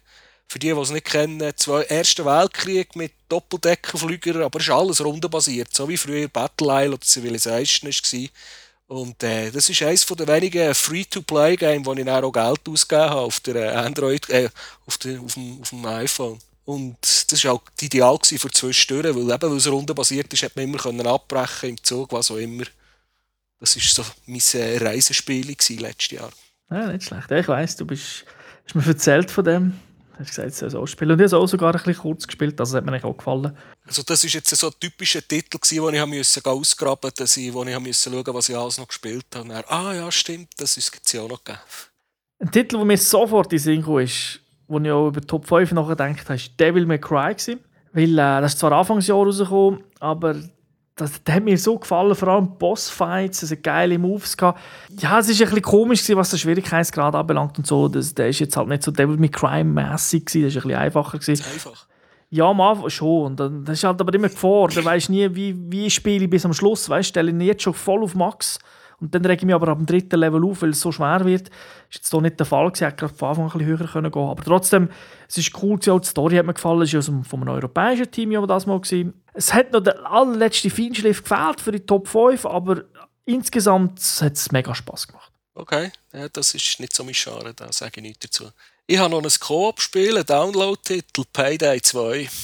für 0.49 0.59
die, 0.59 0.73
die 0.73 0.81
es 0.81 0.91
nicht 0.91 1.07
kennen, 1.07 1.53
zwei 1.57 1.83
Erster 1.83 2.25
Weltkrieg 2.25 2.95
mit 2.95 3.13
Doppeldeckerflügern, 3.29 4.43
aber 4.43 4.61
es 4.61 4.67
ist 4.67 4.73
alles 4.73 5.05
rundenbasiert, 5.05 5.75
so 5.75 5.89
wie 5.89 5.97
früher 5.97 6.29
Battle 6.29 6.69
Isle 6.85 6.95
oder 6.95 7.05
Civilization 7.05 7.91
war. 7.91 8.29
Und 8.89 9.21
äh, 9.25 9.51
das 9.51 9.69
ist 9.69 9.83
eines 9.83 10.07
der 10.07 10.29
wenigen 10.29 10.73
Free-to-Play-Games, 10.73 11.85
wo 11.85 11.93
ich 11.95 12.09
auch 12.09 12.33
Geld 12.33 12.69
ausgegeben 12.69 13.11
habe 13.11 13.21
auf 13.21 13.41
der 13.41 13.77
Android, 13.85 14.29
äh, 14.31 14.49
auf, 14.87 14.99
der, 14.99 15.21
auf, 15.21 15.35
dem, 15.35 15.61
auf 15.61 15.71
dem 15.71 15.85
iPhone. 15.87 16.39
Und 16.65 17.33
das 17.33 17.45
war 17.45 17.55
auch 17.55 17.63
ideal 17.81 18.19
für 18.23 18.51
zwischendurch, 18.51 19.15
weil 19.17 19.35
eben, 19.35 19.51
weil 19.51 19.57
es 19.57 19.71
rundenbasiert 19.71 20.33
ist, 20.33 20.43
hat 20.45 20.55
man 20.55 20.67
immer 20.67 20.79
können 20.79 21.07
abbrechen 21.07 21.71
im 21.71 21.83
Zug, 21.83 22.13
was 22.13 22.31
auch 22.31 22.37
immer. 22.37 22.65
Das 23.59 23.77
war 23.77 24.05
so 24.05 24.11
mein 24.27 24.41
äh, 24.55 24.77
Reisespiel 24.79 25.47
letztes 25.49 26.11
Jahr. 26.11 26.31
Ja, 26.71 26.93
nicht 26.93 27.07
schlecht. 27.07 27.31
Ich 27.31 27.49
weiss, 27.49 27.77
du 27.77 27.87
bist, 27.87 28.25
hast 28.65 28.75
mir 28.75 28.87
erzählt 28.87 29.31
von 29.31 29.45
dem. 29.45 29.81
Hast 30.19 30.29
gesagt, 30.31 30.49
es 30.49 30.59
soll 30.59 30.71
so 30.71 30.87
spielen. 30.87 31.13
Und 31.13 31.19
ich 31.19 31.25
habe 31.25 31.27
es 31.27 31.35
auch 31.35 31.47
sogar 31.47 31.75
ein 31.75 31.83
bisschen 31.83 32.03
kurz 32.03 32.27
gespielt, 32.27 32.59
also 32.59 32.79
das 32.79 32.87
hat 32.87 32.91
mir 32.91 33.05
auch 33.05 33.17
gefallen. 33.17 33.57
Also 33.87 34.03
das 34.03 34.25
ist 34.25 34.33
jetzt 34.33 34.55
so 34.57 34.69
ein 34.69 34.73
typischer 34.81 35.21
Titel, 35.21 35.59
den 35.59 35.95
ich 35.95 36.07
musste 36.07 36.51
ausgraben 36.51 37.11
musste, 37.19 37.55
wo 37.55 37.65
ich 37.65 37.79
musste 37.79 38.11
schauen 38.11 38.35
was 38.35 38.49
ich 38.49 38.57
alles 38.57 38.79
noch 38.79 38.89
gespielt 38.89 39.27
habe. 39.35 39.45
Und 39.45 39.51
dann, 39.51 39.65
ah 39.69 39.95
ja, 39.95 40.11
stimmt, 40.11 40.49
das 40.57 40.77
ist 40.77 40.99
es 41.05 41.13
ja 41.13 41.23
auch 41.23 41.29
noch 41.29 41.45
gegeben. 41.45 41.61
Ein 42.39 42.51
Titel, 42.51 42.77
der 42.77 42.85
mir 42.85 42.99
sofort 42.99 43.53
in 43.53 43.59
den 43.59 43.63
Sinn 43.63 43.85
kam, 43.85 43.99
ist, 43.99 44.41
wo 44.69 44.79
ich 44.79 44.91
auch 44.91 45.09
über 45.09 45.21
Top 45.21 45.47
5 45.47 45.73
nachgedacht 45.73 46.29
habe, 46.29 46.41
war 46.41 46.49
Devil 46.59 46.87
May 46.87 46.99
Cry. 46.99 47.35
Gewesen. 47.35 47.61
Weil 47.93 48.13
äh, 48.13 48.41
das 48.43 48.55
ist 48.55 48.59
zwar 48.61 48.73
Anfangsjahr 48.73 49.19
rausgekommen, 49.19 49.83
aber 50.01 50.37
das, 50.97 51.23
das 51.23 51.35
hat 51.35 51.45
mir 51.45 51.59
so 51.59 51.79
gefallen, 51.79 52.15
vor 52.15 52.29
allem 52.29 52.57
Bossfights, 52.59 53.43
es 53.43 53.51
also 53.51 53.63
geile 53.63 53.99
Moves 53.99 54.37
gehabt. 54.37 54.61
Ja, 54.99 55.19
es 55.19 55.29
ist 55.29 55.41
ein 55.43 55.49
bisschen 55.49 55.63
komisch 55.63 56.01
gewesen, 56.01 56.17
was 56.17 56.31
der 56.31 56.39
Schwierigkeitsgrad 56.39 57.15
anbelangt 57.15 57.59
und 57.59 57.67
so. 57.67 57.87
Das, 57.89 58.15
der 58.15 58.29
ist 58.29 58.39
jetzt 58.39 58.57
halt 58.57 58.69
nicht 58.69 58.83
so 58.83 58.91
Devil 58.91 59.19
May 59.19 59.29
gewesen, 59.29 59.77
das 59.77 60.15
ist 60.15 60.33
ein 60.33 60.43
bisschen 60.43 60.75
einfacher 60.75 61.19
gewesen. 61.19 61.45
Einfach. 61.53 61.87
Ja, 62.31 62.47
am 62.47 62.61
Anfang 62.63 62.89
schon. 62.89 63.39
Und 63.39 63.69
das 63.69 63.79
ist 63.79 63.85
halt 63.85 64.01
aber 64.01 64.13
immer 64.15 64.29
Gefahr. 64.29 64.69
Du 64.69 64.83
weißt 64.85 65.11
nie, 65.11 65.33
wie, 65.35 65.55
wie 65.71 65.91
spiele 65.91 66.25
ich 66.25 66.31
bis 66.31 66.45
am 66.47 66.55
Schluss. 66.55 66.89
Weißt, 66.89 67.11
stelle 67.11 67.31
ich 67.31 67.47
jetzt 67.47 67.63
schon 67.63 67.75
voll 67.75 68.03
auf 68.03 68.15
Max 68.15 68.59
und 68.99 69.15
dann 69.15 69.25
rege 69.25 69.41
ich 69.41 69.45
mich 69.45 69.55
aber 69.55 69.69
ab 69.69 69.79
dem 69.79 69.87
dritten 69.87 70.19
Level 70.19 70.45
auf, 70.45 70.63
weil 70.63 70.71
es 70.71 70.81
so 70.81 70.91
schwer 70.91 71.25
wird. 71.27 71.49
Das 71.49 71.51
war 71.51 71.93
jetzt 71.93 72.11
hier 72.11 72.21
nicht 72.23 72.41
der 72.41 72.47
Fall. 72.47 72.73
Ich 72.75 72.81
hätte 72.81 72.97
gerade 72.97 73.15
von 73.15 73.29
Anfang 73.29 73.45
ein 73.45 73.59
bisschen 73.59 73.67
höher 73.67 73.87
können 73.87 74.11
gehen 74.11 74.23
Aber 74.23 74.43
trotzdem, 74.43 74.89
es 75.29 75.37
ist 75.37 75.63
cool, 75.63 75.79
auch 75.89 76.01
die 76.01 76.09
Story 76.09 76.37
hat 76.37 76.47
mir 76.47 76.55
gefallen. 76.55 76.83
Es 76.83 76.95
war 76.95 77.03
von 77.25 77.43
einem 77.43 77.51
europäischen 77.51 78.11
Team 78.11 78.33
ja 78.33 78.45
das 78.47 78.67
mal. 78.67 78.81
Gewesen. 78.81 79.13
Es 79.37 79.53
hat 79.53 79.73
noch 79.73 79.81
der 79.81 80.11
allerletzte 80.11 80.71
Feinschliff 80.71 81.23
gefehlt 81.23 81.61
für 81.61 81.73
die 81.73 81.81
Top 81.81 82.09
5, 82.09 82.47
aber 82.47 82.85
insgesamt 83.27 84.01
hat 84.21 84.33
es 84.33 84.51
mega 84.51 84.75
Spass 84.75 85.07
gemacht. 85.07 85.31
Okay, 85.55 85.91
ja, 86.13 86.29
das 86.29 86.55
ist 86.55 86.81
nicht 86.81 86.95
so 86.95 87.05
mein 87.05 87.15
Schade, 87.15 87.55
da 87.55 87.73
sage 87.73 87.93
ich 87.97 88.03
nichts 88.03 88.27
dazu. 88.27 88.51
Ich 88.87 88.99
habe 88.99 89.11
noch 89.11 89.23
ein 89.23 89.41
Koop-Spiel, 89.41 90.17
einen 90.17 90.27
Download-Titel, 90.27 91.25
Payday 91.33 91.81
2. 91.81 92.29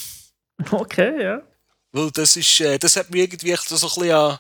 Okay, 0.71 1.21
ja. 1.21 1.43
Weil 1.91 2.11
das 2.13 2.37
ist, 2.37 2.61
äh, 2.61 2.79
das 2.79 2.95
hat 2.95 3.11
mich 3.11 3.23
irgendwie 3.23 3.57
so 3.57 3.75
ein 3.75 3.81
bisschen 3.81 4.13
an 4.13 4.39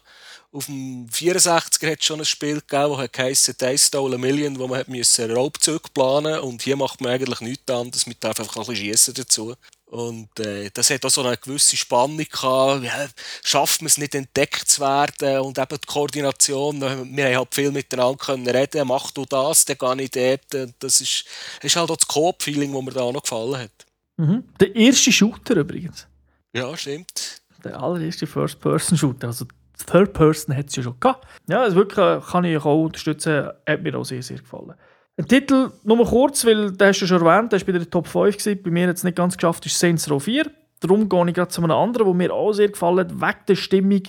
auf 0.52 0.66
dem 0.66 1.08
64er 1.08 1.90
hat 1.90 2.00
es 2.00 2.04
schon 2.04 2.20
ein 2.20 2.24
Spiel 2.26 2.60
gegeben, 2.60 2.96
das 2.96 3.18
heisst 3.18 3.60
Days 3.60 3.86
Stole 3.86 4.16
a 4.16 4.18
Million, 4.18 4.58
wo 4.58 4.68
man 4.68 4.80
hat 4.80 4.88
müssen 4.88 5.30
Raubzüge 5.30 5.88
planen 5.94 6.40
und 6.40 6.62
hier 6.62 6.76
macht 6.76 7.00
man 7.00 7.12
eigentlich 7.12 7.40
nichts 7.40 7.72
anderes, 7.72 8.06
man 8.06 8.16
darf 8.20 8.38
einfach 8.38 8.56
ein 8.56 8.66
bisschen 8.66 8.76
schiessen 8.76 9.14
dazu. 9.14 9.54
Und 9.86 10.40
äh, 10.40 10.70
das 10.72 10.88
hat 10.88 11.04
auch 11.04 11.10
so 11.10 11.22
eine 11.22 11.36
gewisse 11.36 11.76
Spannung 11.76 12.16
gehabt. 12.16 12.82
Ja, 12.82 13.08
schafft 13.44 13.82
man 13.82 13.88
es 13.88 13.98
nicht 13.98 14.14
entdeckt 14.14 14.66
zu 14.66 14.80
werden 14.80 15.40
und 15.40 15.58
eben 15.58 15.78
die 15.78 15.86
Koordination. 15.86 16.80
Wir 16.80 17.26
haben 17.26 17.36
halt 17.36 17.54
viel 17.54 17.70
miteinander 17.70 18.16
können 18.16 18.48
reden. 18.48 18.88
Mach 18.88 19.10
du 19.10 19.26
das, 19.26 19.66
dann 19.66 19.76
gehe 19.76 20.04
ich 20.04 20.10
dort. 20.10 20.72
Das 20.78 21.02
ist, 21.02 21.26
das 21.56 21.64
ist 21.64 21.76
halt 21.76 21.90
auch 21.90 21.96
das 21.98 22.08
Coop-Feeling, 22.08 22.72
das 22.72 22.82
mir 22.82 22.90
da 22.92 23.02
auch 23.02 23.12
noch 23.12 23.22
gefallen 23.22 23.58
hat. 23.58 23.86
Mhm. 24.16 24.44
Der 24.58 24.74
erste 24.74 25.12
Shooter 25.12 25.56
übrigens. 25.56 26.06
Ja, 26.54 26.74
stimmt. 26.74 27.42
Der 27.62 27.78
allererste 27.78 28.26
First-Person-Shooter. 28.26 29.26
Also 29.26 29.44
Third 29.86 30.12
Person 30.12 30.56
hat 30.56 30.68
es 30.68 30.76
ja 30.76 30.82
schon 30.82 30.98
gehabt. 30.98 31.26
Ja, 31.48 31.62
also 31.62 31.76
wirklich 31.76 31.98
äh, 31.98 32.20
kann 32.20 32.44
ich 32.44 32.58
auch 32.58 32.84
unterstützen, 32.84 33.48
hat 33.66 33.82
mir 33.82 33.96
auch 33.98 34.04
sehr, 34.04 34.22
sehr 34.22 34.38
gefallen. 34.38 34.74
Ein 35.18 35.28
Titel, 35.28 35.70
nur 35.84 36.06
kurz, 36.06 36.44
weil 36.46 36.72
den 36.72 36.88
hast 36.88 37.00
du 37.00 37.06
schon 37.06 37.24
erwähnt, 37.24 37.52
der 37.52 37.60
war 37.60 37.66
bei 37.66 37.72
der 37.72 37.90
Top 37.90 38.06
5, 38.06 38.36
gewesen. 38.36 38.62
bei 38.62 38.70
mir 38.70 38.88
hat 38.88 38.96
es 38.96 39.04
nicht 39.04 39.16
ganz 39.16 39.36
geschafft, 39.36 39.66
ist 39.66 39.78
Saints 39.78 40.10
Row 40.10 40.22
4. 40.22 40.50
Darum 40.80 41.08
gehe 41.08 41.28
ich 41.28 41.34
gerade 41.34 41.50
zu 41.50 41.62
einem 41.62 41.72
anderen, 41.72 42.06
der 42.06 42.14
mir 42.14 42.32
auch 42.32 42.52
sehr 42.52 42.68
gefallen 42.68 42.98
hat, 43.00 43.20
wegen 43.20 43.46
der 43.46 43.54
Stimmung. 43.54 44.02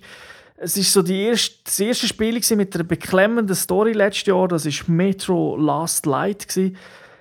Es 0.56 0.77
war 0.77 0.84
so 0.84 1.01
die 1.01 1.24
erste, 1.24 1.56
das 1.65 1.80
erste 1.80 2.08
Spiel 2.08 2.39
mit 2.56 2.74
einer 2.74 2.84
beklemmenden 2.86 3.56
Story 3.56 3.92
letztes 3.92 4.27
Jahr, 4.27 4.48
das 4.48 4.66
war 4.66 4.96
Metro 4.96 5.57
Last 5.57 6.05
Light. 6.05 6.48
Gewesen. 6.48 6.77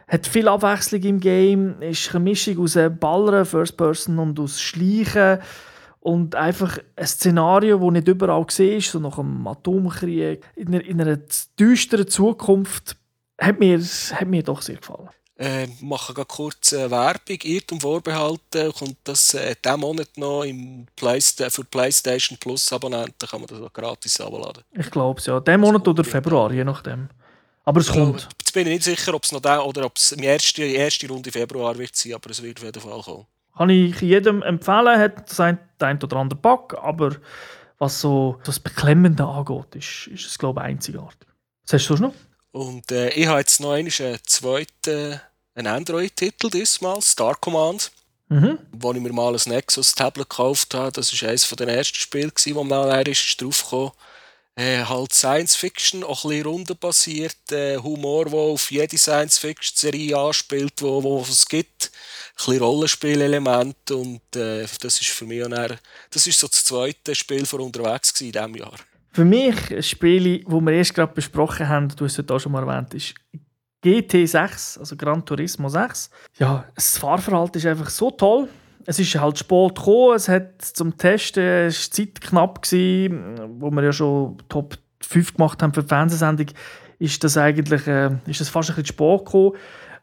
Hat 0.07 0.27
viel 0.27 0.47
Abwechslung 0.47 1.03
im 1.03 1.21
Game, 1.21 1.81
ist 1.81 2.15
eine 2.15 2.23
Mischung 2.23 2.59
aus 2.61 2.79
Ballern, 3.01 3.47
First 3.47 3.77
Person 3.77 4.19
und 4.19 4.39
aus 4.39 4.61
Schleichen 4.61 5.39
und 6.03 6.35
einfach 6.35 6.79
ein 6.97 7.07
Szenario, 7.07 7.79
das 7.79 7.93
nicht 7.93 8.09
überall 8.09 8.45
gesehen 8.45 8.79
ist, 8.79 8.91
so 8.91 8.99
nach 8.99 9.19
einem 9.19 9.47
Atomkrieg, 9.47 10.45
in 10.57 10.69
einer, 10.69 10.85
in 10.85 11.01
einer 11.01 11.19
düsteren 11.59 12.09
Zukunft, 12.09 12.97
hat 13.41 13.61
mir, 13.61 13.79
hat 13.81 14.27
mir 14.27 14.43
doch 14.43 14.63
sehr 14.63 14.77
gefallen. 14.77 15.09
Äh, 15.37 15.69
machen 15.81 16.15
gerade 16.15 16.27
kurz 16.27 16.73
äh, 16.73 16.91
Werbung. 16.91 17.39
Irrtum 17.43 17.81
vorbehalten 17.81 18.73
kommt 18.73 18.97
das 19.05 19.35
äh, 19.35 19.55
diesen 19.65 19.81
Monat 19.81 20.09
noch 20.17 20.43
im 20.43 20.87
Playsta 20.95 21.51
für 21.51 21.65
PlayStation 21.65 22.37
Plus 22.39 22.73
Abonnenten 22.73 23.29
kann 23.29 23.41
man 23.41 23.49
das 23.49 23.61
auch 23.61 23.73
gratis 23.73 24.21
abladen. 24.21 24.63
Ich 24.73 24.91
glaube 24.91 25.21
es 25.21 25.27
ja. 25.27 25.41
Diesen 25.41 25.61
Monat 25.61 25.87
oder 25.89 26.05
Februar, 26.05 26.53
je 26.53 26.65
nachdem. 26.65 27.09
Aber 27.65 27.81
es 27.81 27.89
kommt. 27.89 28.29
Jetzt 28.39 28.53
bin 28.53 28.67
ich 28.67 28.75
nicht 28.75 28.85
sicher, 28.85 29.15
ob 29.15 29.25
es 29.25 29.33
noch 29.33 29.41
der 29.41 29.65
oder 29.65 29.87
ob 29.87 29.97
es 29.97 30.11
die 30.11 30.25
erste, 30.25 30.65
erste 30.65 31.09
Runde 31.09 31.33
Februar 31.33 31.77
wird 31.79 31.97
sein, 31.97 32.15
aber 32.15 32.31
es 32.31 32.43
wird 32.43 32.59
auf 32.59 32.65
jeden 32.65 32.81
Fall 32.81 33.01
kommen. 33.01 33.27
Kann 33.57 33.69
ich 33.71 34.01
jedem 34.01 34.43
empfehlen, 34.43 34.99
hat 34.99 35.31
das 35.31 35.41
ein, 35.41 35.59
oder 35.81 36.17
andere 36.17 36.39
Bug, 36.39 36.75
aber 36.81 37.17
was 37.79 38.01
so 38.01 38.39
das 38.45 38.61
Beklemmende 38.61 39.25
angeht, 39.25 39.75
ist, 39.75 40.07
ist 40.07 40.27
es, 40.27 40.39
glaube 40.39 40.61
ich, 40.61 40.67
einzigartig. 40.67 41.29
Was 41.65 41.73
hast 41.75 41.89
du 41.89 41.97
noch? 41.97 42.15
Und 42.53 42.91
äh, 42.93 43.11
ich 43.11 43.27
habe 43.27 43.41
jetzt 43.41 43.61
noch 43.61 43.73
einen 43.73 43.91
zweiten 43.91 45.21
einen 45.55 45.67
Android-Titel 45.67 46.51
diesmal, 46.51 47.01
Star 47.03 47.35
Command. 47.35 47.93
Mhm. 48.29 48.59
Wo 48.73 48.93
ich 48.93 49.01
mir 49.01 49.13
mal 49.13 49.35
ein 49.35 49.41
Nexus-Tablet 49.45 50.31
gekauft 50.31 50.75
habe. 50.75 50.93
Das 50.93 51.13
war 51.21 51.29
eines 51.29 51.49
der 51.51 51.69
ersten 51.69 51.97
Spiele, 51.97 52.33
wo 52.55 52.65
man 52.65 52.89
dann 52.89 53.07
ist, 53.07 53.41
draufgekommen 53.41 53.93
äh, 54.55 54.85
halt 54.85 55.13
Science 55.13 55.57
Fiction, 55.57 56.05
auch 56.05 56.25
ein 56.25 56.31
bisschen 56.31 56.47
rundenbasiert, 56.47 57.53
äh, 57.53 57.79
Humor, 57.79 58.27
der 58.27 58.35
auf 58.39 58.71
jede 58.71 58.99
Science 58.99 59.39
Fiction 59.39 59.77
Serie 59.77 60.17
anspielt, 60.17 60.83
wo, 60.83 61.03
wo 61.03 61.21
es 61.21 61.47
gibt, 61.47 61.91
ein 61.91 62.37
bisschen 62.37 62.63
Rollenspielelemente 62.63 63.97
und 63.97 64.37
äh, 64.37 64.67
das 64.81 65.01
ist 65.01 65.11
für 65.11 65.25
mich 65.25 65.43
dann, 65.43 65.79
das 66.11 66.27
ist 66.27 66.39
so 66.39 66.49
das 66.49 66.65
zweite 66.65 67.15
Spiel 67.15 67.47
von 67.47 67.61
unterwegs 67.61 68.21
in 68.21 68.33
diesem 68.33 68.55
Jahr. 68.57 68.75
Für 69.13 69.25
mich 69.25 69.71
ein 69.71 69.83
Spiel, 69.83 70.43
das 70.45 70.53
wir 70.53 70.73
erst 70.73 70.95
gerade 70.95 71.13
besprochen 71.13 71.69
haben, 71.69 71.89
du 71.89 72.05
hast 72.05 72.19
es 72.19 72.31
auch 72.31 72.39
schon 72.39 72.53
mal 72.53 72.67
erwähnt, 72.67 72.95
ist 72.95 73.15
GT6, 73.85 74.79
also 74.79 74.97
Gran 74.97 75.25
Turismo 75.25 75.69
6. 75.69 76.09
Ja, 76.39 76.65
das 76.75 76.99
Fahrverhalten 76.99 77.59
ist 77.59 77.67
einfach 77.67 77.91
so 77.91 78.11
toll 78.11 78.49
es 78.87 78.99
ist 78.99 79.15
halt 79.15 79.39
Sport 79.39 79.77
gekommen, 79.79 80.17
es 80.17 80.29
hat 80.29 80.63
zum 80.63 80.97
Testen, 80.97 81.43
es 81.43 81.89
war 81.89 81.93
Zeit 81.93 82.21
knapp, 82.21 82.63
gewesen, 82.63 83.35
wo 83.59 83.71
wir 83.71 83.83
ja 83.83 83.93
schon 83.93 84.39
Top 84.49 84.77
5 85.01 85.35
gemacht 85.35 85.63
haben 85.63 85.73
für 85.73 85.83
die 85.83 85.89
Fernsehsendung, 85.89 86.47
ist 86.99 87.23
das 87.25 87.37
eigentlich 87.37 87.87
äh, 87.87 88.11
ist 88.27 88.41
das 88.41 88.49
fast 88.49 88.71
ein 88.71 88.77
bisschen 88.77 88.95
Sport 88.95 89.27
gekommen. 89.27 89.53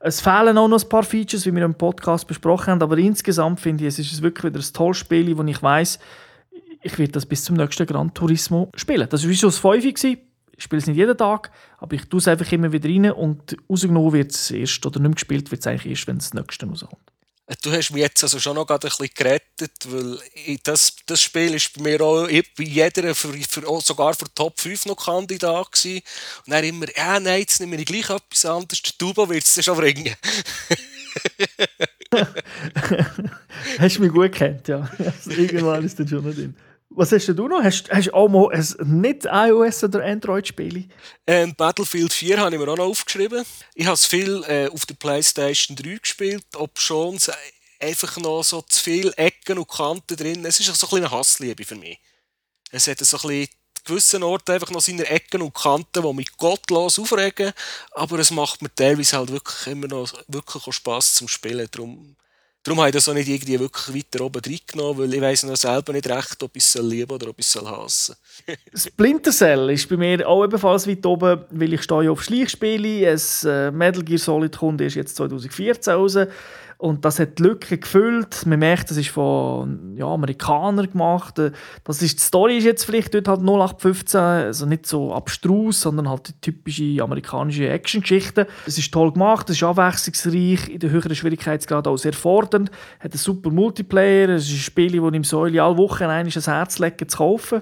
Es 0.02 0.22
fehlen 0.22 0.58
auch 0.58 0.68
noch 0.68 0.82
ein 0.82 0.90
paar 0.90 1.04
Features, 1.04 1.46
wie 1.46 1.54
wir 1.54 1.64
im 1.64 1.76
Podcast 1.76 2.26
besprochen 2.28 2.68
haben, 2.68 2.82
aber 2.82 2.98
insgesamt 2.98 3.60
finde 3.60 3.86
ich, 3.86 3.90
es 3.90 4.00
ist 4.00 4.22
wirklich 4.22 4.46
wieder 4.54 4.60
ein 4.60 4.74
tolles 4.74 4.98
Spiel, 4.98 5.38
wo 5.38 5.44
ich 5.44 5.62
weiß, 5.62 6.00
ich 6.82 6.98
werde 6.98 7.12
das 7.12 7.26
bis 7.26 7.44
zum 7.44 7.58
nächsten 7.58 7.86
Gran 7.86 8.14
Turismo 8.14 8.70
spielen. 8.76 9.08
Das 9.10 9.28
war 9.28 9.34
schon 9.34 9.50
das 9.50 9.60
5 9.60 9.84
Ich 9.84 9.98
spiele 10.00 10.80
es 10.80 10.88
nicht 10.88 10.96
jeden 10.96 11.18
Tag, 11.18 11.52
aber 11.78 11.96
ich 11.96 12.06
tue 12.06 12.20
es 12.20 12.28
einfach 12.28 12.50
immer 12.52 12.72
wieder 12.72 12.88
rein 12.88 13.12
und 13.12 13.58
rausgenommen 13.70 14.14
wird 14.14 14.32
es 14.32 14.52
erst, 14.52 14.86
oder 14.86 15.00
nicht 15.00 15.10
mehr 15.10 15.16
gespielt 15.16 15.52
wird 15.52 15.62
es 15.62 15.68
eigentlich 15.68 15.88
erst, 15.88 16.08
wenn 16.08 16.18
es 16.18 16.30
das 16.30 16.34
nächste 16.34 16.66
rauskommt. 16.66 17.09
Du 17.62 17.72
hast 17.72 17.90
mich 17.90 18.02
jetzt 18.02 18.22
also 18.24 18.40
schon 18.40 18.56
noch 18.56 18.70
ein 18.70 18.80
bisschen 18.80 19.10
gerettet, 19.16 19.72
weil 19.88 20.20
das, 20.64 20.96
das 21.08 21.20
Spiel 21.20 21.56
ist 21.56 21.74
bei 21.74 21.82
mir 21.82 22.00
auch 22.02 22.28
bei 22.28 22.64
jeder, 22.64 23.16
für, 23.16 23.34
für, 23.34 23.82
sogar 23.82 24.14
für 24.14 24.32
Top 24.36 24.60
5 24.60 24.86
noch 24.86 24.96
Kandidat 24.96 25.72
gewesen. 25.72 26.04
Und 26.46 26.54
dann 26.54 26.64
immer, 26.64 26.86
ja, 26.96 27.20
nein, 27.20 27.40
jetzt 27.40 27.60
nehme 27.60 27.76
ich 27.78 27.88
gleich 27.88 28.10
etwas 28.12 28.46
anderes, 28.46 28.84
der 28.84 28.98
Tubo 29.00 29.28
wird 29.28 29.44
es 29.44 29.66
schon 29.66 29.78
bringen. 29.78 30.16
hast 33.80 33.96
du 33.98 34.02
mich 34.02 34.12
gut 34.12 34.32
gekannt, 34.32 34.68
ja. 34.68 34.88
Also, 35.00 35.32
irgendwann 35.32 35.84
ist 35.84 35.98
noch 36.00 36.08
drin. 36.08 36.56
Was 37.00 37.14
hast 37.14 37.30
du 37.30 37.48
noch? 37.48 37.64
Hast, 37.64 37.88
du 37.88 38.14
auch 38.14 38.28
mal 38.28 38.52
ein 38.52 39.00
nicht 39.00 39.24
iOS- 39.24 39.86
oder 39.86 40.04
Android-Spiel? 40.04 40.90
Ähm, 41.26 41.56
Battlefield 41.56 42.12
4 42.12 42.38
habe 42.38 42.54
ich 42.54 42.60
mir 42.60 42.68
auch 42.68 42.76
noch 42.76 42.88
aufgeschrieben. 42.88 43.46
Ich 43.74 43.86
habe 43.86 43.94
es 43.94 44.06
viel 44.06 44.44
äh, 44.50 44.68
auf 44.68 44.86
der 44.86 44.96
PlayStation 44.96 45.78
3 45.78 45.96
gespielt, 45.96 46.44
ob 46.56 46.78
schon 46.78 47.16
es 47.16 47.32
einfach 47.80 48.18
noch 48.18 48.44
so 48.44 48.62
zu 48.64 48.84
viele 48.84 49.14
Ecken 49.16 49.60
und 49.60 49.70
Kanten 49.70 50.18
drin. 50.18 50.44
Es 50.44 50.60
ist 50.60 50.76
so 50.76 50.88
ein 50.88 50.98
eine 50.98 51.10
Hassliebe 51.10 51.64
für 51.64 51.76
mich. 51.76 52.02
Es 52.70 52.86
hat 52.90 53.00
so 53.00 53.30
ein 53.30 53.48
gewissen 53.86 54.22
Orten 54.22 54.52
einfach 54.52 54.72
noch 54.72 54.82
seine 54.82 55.08
Ecken 55.08 55.42
und 55.42 55.54
Kanten, 55.54 56.04
die 56.04 56.14
mich 56.14 56.36
gottlos 56.36 57.00
aufregen, 57.00 57.54
aber 57.92 58.20
es 58.20 58.30
macht 58.30 58.62
mir 58.62 58.76
teilweise 58.76 59.16
halt 59.16 59.32
wirklich 59.32 59.68
immer 59.68 59.88
noch 59.88 60.12
wirklich 60.28 60.68
auch 60.68 60.74
Spass 60.74 61.14
zum 61.14 61.30
Spielen. 61.30 61.70
Darum 61.72 62.18
Darum 62.62 62.80
habe 62.80 62.90
ich 62.90 62.96
das 62.96 63.08
auch 63.08 63.14
nicht 63.14 63.30
irgendwie 63.30 63.58
wirklich 63.58 63.96
weiter 63.96 64.26
oben 64.26 64.42
reingenommen, 64.46 64.98
weil 65.00 65.14
ich 65.14 65.22
weiß 65.22 65.44
noch 65.44 65.56
selber 65.56 65.94
nicht 65.94 66.10
recht, 66.10 66.44
ob 66.44 66.56
ich 66.56 66.64
es 66.64 66.76
lieben 66.76 67.12
oder 67.12 67.30
ob 67.30 67.40
ich 67.40 67.46
es 67.46 67.56
hassen 67.56 68.16
Splinter 68.76 69.32
Cell 69.32 69.70
ist 69.70 69.88
bei 69.88 69.96
mir 69.96 70.28
auch 70.28 70.44
ebenfalls 70.44 70.86
weit 70.86 71.06
oben, 71.06 71.46
weil 71.52 71.74
ich 71.74 71.84
stehe 71.84 72.12
auf 72.12 72.22
Schleichspiele. 72.22 73.12
Ein 73.12 73.48
äh, 73.50 73.72
Metal 73.72 74.04
Gear 74.04 74.20
Solid 74.20 74.58
kommt 74.58 74.82
erst 74.82 74.98
jetzt 74.98 75.16
2014 75.16 75.94
raus. 75.94 76.18
Und 76.80 77.04
das 77.04 77.20
hat 77.20 77.40
die 77.40 77.44
Lücke 77.44 77.78
gefüllt. 77.78 78.46
Man 78.46 78.60
merkt, 78.60 78.90
das 78.90 78.96
ist 78.96 79.10
von 79.10 79.98
ja, 79.98 80.06
Amerikanern 80.06 80.90
gemacht. 80.90 81.38
Das 81.84 82.02
ist, 82.02 82.20
die 82.20 82.24
Story 82.24 82.58
ist 82.58 82.64
jetzt 82.64 82.86
vielleicht 82.86 83.14
dort 83.14 83.28
halt 83.28 83.42
0815, 83.42 84.20
also 84.22 84.66
nicht 84.66 84.86
so 84.86 85.14
abstrus, 85.14 85.82
sondern 85.82 86.08
halt 86.08 86.30
die 86.30 86.40
typische 86.40 87.04
amerikanische 87.04 87.68
Actiongeschichte. 87.68 88.48
Es 88.66 88.78
ist 88.78 88.94
toll 88.94 89.12
gemacht, 89.12 89.50
es 89.50 89.58
ist 89.58 89.64
abwechslungsreich, 89.64 90.70
in 90.70 90.80
der 90.80 90.90
höheren 90.90 91.14
Schwierigkeitsgrad 91.14 91.86
auch 91.86 91.98
sehr 91.98 92.14
fordernd, 92.14 92.72
hat 93.02 93.12
einen 93.12 93.20
super 93.20 93.50
Multiplayer, 93.50 94.30
es 94.30 94.48
ist 94.48 94.54
ein 94.54 94.60
Spiel, 94.60 95.02
das 95.02 95.14
im 95.14 95.26
Säule 95.26 95.62
alle 95.62 95.76
Wochen 95.76 96.06
ein 96.06 96.30
Herz 96.30 96.80
legen 96.80 97.10
zu 97.10 97.18
kaufen. 97.18 97.62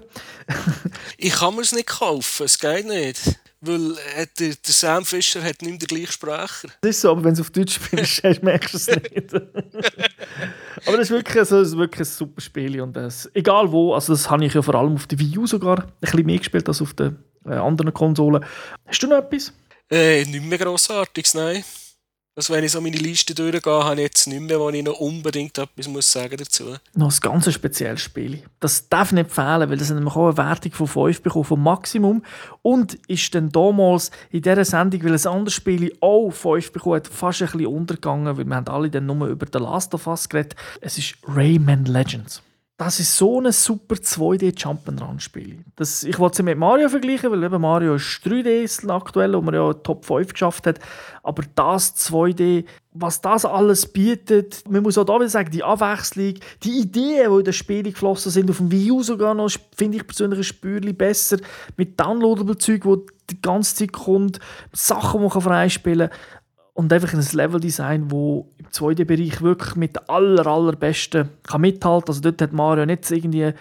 ich 1.18 1.34
kann 1.34 1.56
mir 1.56 1.62
es 1.62 1.74
nicht 1.74 1.88
kaufen, 1.88 2.46
es 2.46 2.60
geht 2.60 2.86
nicht. 2.86 3.40
Weil 3.62 3.92
äh, 4.16 4.28
der, 4.38 4.50
der, 4.50 4.74
Sam 4.74 5.04
Fischer 5.04 5.42
hat 5.44 5.64
nicht 5.64 5.82
den 5.82 5.88
gleichen 5.88 6.12
Sprecher. 6.12 6.70
Das 6.82 6.90
ist 6.92 7.02
so, 7.02 7.12
aber 7.12 7.24
wenn 7.24 7.34
du 7.34 7.42
auf 7.42 7.50
Deutsch 7.50 7.76
spielst, 7.76 8.24
merkst 8.44 8.74
du 8.74 8.78
es 8.78 8.88
nicht. 8.88 9.34
aber 10.86 10.98
das 10.98 11.08
ist 11.08 11.10
wirklich, 11.10 11.38
also, 11.38 11.60
das 11.60 11.70
ist 11.70 11.78
wirklich 11.78 12.02
ein 12.02 12.06
super 12.06 12.42
Spiel. 12.42 12.80
Und 12.82 12.94
das, 12.94 13.30
egal 13.34 13.72
wo, 13.72 13.96
also 13.96 14.14
das 14.14 14.30
habe 14.30 14.46
ich 14.46 14.54
ja 14.54 14.62
vor 14.62 14.76
allem 14.76 14.94
auf 14.94 15.08
der 15.08 15.18
Wii 15.18 15.40
U 15.40 15.48
sogar 15.48 15.80
ein 15.80 15.92
bisschen 16.00 16.26
mehr 16.26 16.38
gespielt 16.38 16.68
als 16.68 16.82
auf 16.82 16.94
den 16.94 17.18
äh, 17.46 17.54
anderen 17.54 17.94
Konsolen. 17.94 18.46
Hast 18.86 19.02
du 19.02 19.08
noch 19.08 19.18
etwas? 19.18 19.52
Äh, 19.90 20.26
nicht 20.26 20.46
mehr 20.46 20.58
grossartiges, 20.60 21.34
nein. 21.34 21.64
Also 22.38 22.54
wenn 22.54 22.64
ich 22.64 22.72
so 22.72 22.80
meine 22.80 22.98
Liste 22.98 23.34
durchgehe, 23.34 23.84
habe 23.84 23.96
ich 23.96 24.02
jetzt 24.02 24.28
nicht 24.28 24.42
mehr, 24.42 24.60
wo 24.60 24.70
ich 24.70 24.84
noch 24.84 25.00
unbedingt 25.00 25.58
etwas 25.58 25.88
muss 25.88 26.12
sagen 26.12 26.38
dazu 26.38 26.76
Noch 26.94 27.12
ein 27.12 27.20
ganz 27.20 27.52
spezielles 27.52 28.02
Spiel. 28.02 28.44
Das 28.60 28.88
darf 28.90 29.12
nicht 29.12 29.32
fehlen, 29.32 29.68
weil 29.68 29.78
das 29.78 29.90
hat 29.90 29.96
nämlich 29.96 30.16
auch 30.16 30.28
eine 30.28 30.38
Wertung 30.38 30.72
von 30.72 30.86
5 30.86 31.24
bekommen, 31.24 31.46
vom 31.46 31.64
Maximum. 31.64 32.24
Und 32.62 32.94
ist 33.08 33.34
dann 33.34 33.52
damals 33.52 34.12
in 34.30 34.44
dieser 34.44 34.66
Sendung, 34.66 35.04
weil 35.04 35.14
ein 35.14 35.26
anderes 35.26 35.56
Spiel 35.56 35.92
auch 36.00 36.30
5 36.30 36.72
bekommen 36.74 36.98
hat, 36.98 37.08
fast 37.08 37.42
ein 37.42 37.48
bisschen 37.48 37.66
untergegangen, 37.66 38.38
weil 38.38 38.46
wir 38.46 38.56
haben 38.56 38.68
alle 38.68 38.92
dann 38.92 39.08
nur 39.08 39.30
über 39.30 39.48
The 39.52 39.58
Last 39.58 39.96
of 39.96 40.06
Us 40.06 40.30
geredet. 40.30 40.56
Es 40.80 41.00
ist 41.00 41.16
Rayman 41.28 41.86
Legends. 41.86 42.44
Das 42.80 43.00
ist 43.00 43.18
so 43.18 43.42
ein 43.42 43.52
super 43.52 43.96
2D-Jump'n'Run-Spiel. 43.96 45.66
Ich 45.80 46.20
wollte 46.20 46.42
es 46.42 46.46
mit 46.46 46.60
Mario 46.60 46.90
vergleichen, 46.90 47.32
weil 47.32 47.44
eben 47.44 47.60
Mario 47.60 47.96
ist 47.96 48.22
3D 48.24 48.88
aktuell, 48.88 49.34
wo 49.34 49.42
man 49.42 49.56
ja 49.56 49.74
Top 49.74 50.06
5 50.06 50.32
geschafft 50.32 50.68
hat. 50.68 50.80
Aber 51.24 51.42
das 51.56 51.96
2D, 51.96 52.66
was 52.94 53.20
das 53.20 53.46
alles 53.46 53.88
bietet, 53.88 54.64
man 54.70 54.84
muss 54.84 55.00
auch 55.00 55.06
da 55.06 55.16
wieder 55.16 55.28
sagen, 55.28 55.50
die 55.50 55.64
Abwechslung, 55.64 56.36
die 56.62 56.80
Ideen, 56.80 57.32
die 57.32 57.40
in 57.40 57.46
das 57.46 57.56
Spiel 57.56 57.82
geflossen 57.82 58.32
sind, 58.32 58.52
auf 58.52 58.58
dem 58.58 58.72
Wii 58.72 58.92
U 58.92 59.02
sogar 59.02 59.34
noch, 59.34 59.50
finde 59.76 59.98
ich 59.98 60.06
persönlich 60.06 60.42
ein 60.42 60.44
Spürchen 60.44 60.96
besser. 60.96 61.38
Mit 61.78 62.00
Downloadable-Zeug, 62.00 62.86
wo 62.86 62.98
die 63.32 63.42
ganze 63.42 63.76
Zeit 63.76 63.92
kommt, 63.92 64.40
Sachen, 64.72 65.20
die 65.20 65.28
man 65.28 65.42
freispielen 65.42 66.10
kann 66.10 66.20
und 66.78 66.94
einfach 66.94 67.12
ein 67.12 67.28
Leveldesign, 67.32 68.12
wo 68.12 68.54
im 68.60 68.68
2D-Bereich 68.68 69.42
wirklich 69.42 69.76
mit 69.76 69.96
der 69.96 70.08
aller, 70.12 70.46
allerbesten 70.46 71.28
kann 71.42 71.62
mithalten. 71.62 72.10
Also 72.10 72.22
dort 72.22 72.40
hat 72.40 72.54
Mario 72.54 72.86
nicht 72.86 73.10
irgendwie 73.10 73.52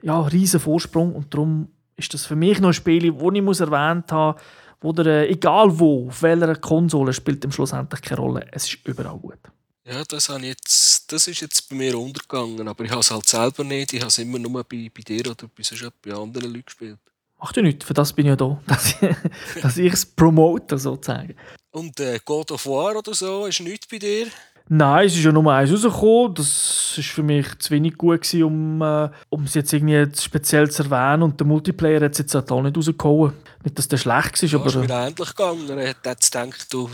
ja, 0.00 0.20
riesen 0.22 0.58
Vorsprung 0.58 1.14
und 1.14 1.34
darum 1.34 1.68
ist 1.96 2.14
das 2.14 2.24
für 2.24 2.34
mich 2.34 2.60
noch 2.60 2.70
ein 2.70 2.72
Spiel, 2.72 3.12
das 3.12 3.22
ich 3.34 3.42
muss 3.42 3.60
erwähnt 3.60 4.10
habe, 4.10 4.40
wo 4.80 4.90
der, 4.92 5.04
äh, 5.04 5.28
egal 5.28 5.78
wo, 5.78 6.08
auf 6.08 6.22
welcher 6.22 6.56
Konsole, 6.56 7.12
spielt 7.12 7.44
im 7.44 7.52
schlussendlich 7.52 8.00
keine 8.00 8.20
Rolle. 8.22 8.46
Es 8.50 8.64
ist 8.64 8.78
überall 8.86 9.18
gut. 9.18 9.38
Ja, 9.84 10.02
das, 10.08 10.30
habe 10.30 10.46
jetzt, 10.46 11.12
das 11.12 11.28
ist 11.28 11.42
jetzt 11.42 11.68
bei 11.68 11.76
mir 11.76 11.98
untergegangen, 11.98 12.66
aber 12.66 12.84
ich 12.84 12.90
habe 12.90 13.00
es 13.00 13.10
halt 13.10 13.28
selber 13.28 13.64
nicht. 13.64 13.92
Ich 13.92 14.00
habe 14.00 14.08
es 14.08 14.16
immer 14.16 14.38
nur 14.38 14.64
bei, 14.64 14.90
bei 14.94 15.02
dir 15.02 15.30
oder 15.30 15.46
bei, 15.46 15.62
bei 16.02 16.16
anderen 16.16 16.50
Leuten 16.50 16.64
gespielt. 16.64 16.98
Macht 17.38 17.54
ja 17.54 17.62
nichts, 17.62 17.84
für 17.84 17.92
das 17.92 18.14
bin 18.14 18.24
ich 18.24 18.30
ja 18.30 18.36
da, 18.36 18.58
dass 19.62 19.76
ich 19.76 19.92
es 19.92 20.06
promote 20.06 20.78
sozusagen. 20.78 21.34
Und 21.72 21.98
äh, 22.00 22.20
God 22.24 22.52
of 22.52 22.66
War 22.66 22.96
oder 22.96 23.14
so, 23.14 23.46
ist 23.46 23.60
nichts 23.60 23.86
bei 23.86 23.98
dir? 23.98 24.26
Nein, 24.68 25.06
es 25.06 25.16
ist 25.16 25.24
ja 25.24 25.32
nur 25.32 25.52
eins 25.52 25.72
rausgekommen. 25.72 26.34
Das 26.34 26.94
war 26.96 27.04
für 27.04 27.22
mich 27.22 27.58
zu 27.58 27.70
wenig 27.70 27.96
gut, 27.98 28.22
gewesen, 28.22 28.44
um, 28.44 28.82
äh, 28.82 29.10
um 29.30 29.44
es 29.44 29.54
jetzt 29.54 29.72
irgendwie 29.72 30.06
speziell 30.18 30.70
zu 30.70 30.84
erwähnen. 30.84 31.22
Und 31.24 31.40
der 31.40 31.46
Multiplayer 31.46 32.02
hat 32.02 32.12
es 32.12 32.18
jetzt 32.18 32.36
auch 32.36 32.62
nicht 32.62 32.76
rausgekommen. 32.76 33.32
Nicht, 33.64 33.78
dass 33.78 33.88
der 33.88 33.96
schlecht 33.96 34.42
war, 34.42 34.60
aber... 34.60 34.66
Es 34.66 34.74
ist 34.74 34.88
mir 34.88 35.06
endlich 35.06 35.28
gegangen. 35.30 35.78
Er 35.78 35.90
hat 35.90 36.06
jetzt 36.06 36.32
gedacht, 36.32 36.66
du 36.72 36.90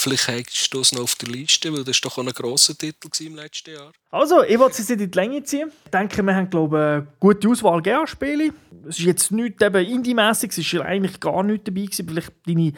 Vielleicht 0.00 0.28
hättest 0.28 0.72
du 0.72 0.80
es 0.80 0.92
noch 0.92 1.02
auf 1.02 1.14
der 1.16 1.28
Liste, 1.28 1.70
weil 1.74 1.84
das 1.84 2.02
war 2.02 2.08
doch 2.08 2.16
auch 2.16 2.26
ein 2.26 2.32
grosser 2.32 2.74
Titel 2.74 3.10
im 3.22 3.36
letzten 3.36 3.74
Jahr. 3.74 3.92
Also, 4.10 4.42
ich 4.44 4.58
wollte 4.58 4.80
es 4.80 4.88
nicht 4.88 4.98
in 4.98 5.10
die 5.10 5.18
Länge 5.18 5.42
ziehen. 5.42 5.70
Ich 5.84 5.90
denke, 5.90 6.22
wir 6.22 6.34
haben 6.34 6.48
glaube 6.48 6.78
eine 6.78 7.06
gute 7.20 7.46
Auswahl 7.46 7.82
gegeben 7.82 8.06
Spiele. 8.06 8.54
Es 8.88 8.98
ist 8.98 9.04
jetzt 9.04 9.30
nicht 9.30 9.60
eben 9.60 9.84
indie-mässig, 9.84 10.56
es 10.56 10.74
war 10.74 10.86
eigentlich 10.86 11.20
gar 11.20 11.42
nichts 11.42 11.64
dabei 11.66 11.82
gewesen. 11.82 12.08
Vielleicht 12.08 12.32
deine 12.46 12.72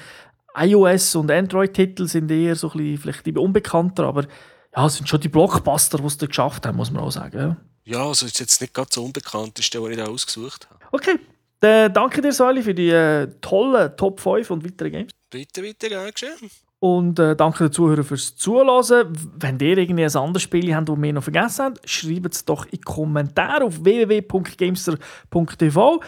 iOS- 0.55 1.17
und 1.17 1.31
Android-Titel 1.31 2.07
sind 2.07 2.31
eher 2.31 2.57
so 2.57 2.71
ein 2.71 2.79
bisschen, 2.79 2.99
vielleicht 2.99 3.39
unbekannter, 3.39 4.05
aber 4.05 4.27
ja, 4.75 4.87
es 4.87 4.97
sind 4.97 5.07
schon 5.09 5.21
die 5.21 5.29
Blockbuster, 5.29 5.99
die 5.99 6.07
es 6.07 6.19
da 6.19 6.27
geschafft 6.27 6.67
haben, 6.67 6.77
muss 6.77 6.91
man 6.91 7.03
auch 7.03 7.11
sagen. 7.11 7.57
Ja, 7.85 7.85
ja 7.85 8.07
also 8.07 8.27
ist 8.27 8.41
jetzt 8.41 8.61
nicht 8.61 8.75
ganz 8.75 8.95
so 8.95 9.05
unbekannt, 9.05 9.59
ist 9.59 9.73
der, 9.73 9.81
den 9.83 9.93
ich 9.93 9.99
da 9.99 10.07
ausgesucht 10.07 10.69
habe. 10.71 10.81
Okay, 10.93 11.19
dann 11.61 11.93
danke 11.93 12.21
dir, 12.21 12.33
Sally, 12.33 12.63
für 12.63 12.75
die 12.75 12.91
äh, 12.91 13.29
tollen 13.41 13.97
Top 13.97 14.21
5 14.21 14.51
und 14.51 14.65
weitere 14.65 14.91
Games. 14.91 15.13
Bitte, 15.31 15.63
bitte, 15.63 15.89
gerne 15.89 16.13
geschehen. 16.13 16.51
Und 16.81 17.19
äh, 17.21 17.37
danke 17.37 17.69
den 17.69 17.73
Zuhörern 17.73 18.03
fürs 18.03 18.35
Zuhören. 18.35 19.13
Wenn 19.39 19.61
ihr 19.61 19.79
irgendwie 19.79 20.05
ein 20.05 20.17
anderes 20.17 20.43
Spiel 20.43 20.75
habt, 20.75 20.89
das 20.89 21.01
wir 21.01 21.13
noch 21.13 21.23
vergessen 21.23 21.67
haben, 21.67 21.77
schreibt 21.85 22.35
es 22.35 22.45
doch 22.45 22.65
in 22.65 22.73
die 22.73 22.81
Kommentare 22.81 23.63
auf 23.63 23.85
www.gamester.tv. 23.85 26.03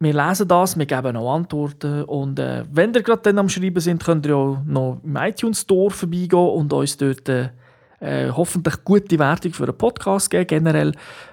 Wir 0.00 0.12
lesen 0.12 0.46
das, 0.46 0.78
wir 0.78 0.86
geben 0.86 1.16
auch 1.16 1.34
Antworten. 1.34 2.04
Und 2.04 2.38
äh, 2.38 2.64
wenn 2.70 2.94
ihr 2.94 3.02
gerade 3.02 3.22
dann 3.22 3.38
am 3.38 3.48
Schreiben 3.48 3.80
sind, 3.80 4.04
könnt 4.04 4.26
ihr 4.26 4.36
auch 4.36 4.58
noch 4.64 5.00
im 5.02 5.16
iTunes 5.16 5.62
Store 5.62 5.90
vorbeigehen 5.90 6.48
und 6.50 6.72
uns 6.72 6.96
dort 6.96 7.28
äh, 7.28 7.50
hoffentlich 8.00 8.84
gute 8.84 9.18
Wertung 9.18 9.52
für 9.52 9.64
einen 9.64 9.76
Podcast 9.76 10.30
geben, 10.30 10.46
generell. 10.46 10.92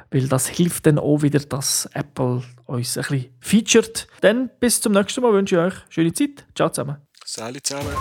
Weil 0.09 0.27
das 0.27 0.47
hilft 0.47 0.87
dann 0.87 0.97
auch 0.97 1.21
wieder, 1.21 1.39
dass 1.39 1.87
Apple 1.93 2.41
uns 2.65 2.97
ein 2.97 3.03
bisschen 3.03 3.25
featuret. 3.39 4.07
Dann 4.21 4.49
bis 4.59 4.81
zum 4.81 4.93
nächsten 4.93 5.21
Mal 5.21 5.33
wünsche 5.33 5.55
ich 5.55 5.61
euch 5.61 5.75
schöne 5.89 6.13
Zeit. 6.13 6.45
Ciao 6.55 6.69
zusammen. 6.69 6.97
Salut 7.23 7.67
zusammen. 7.67 7.93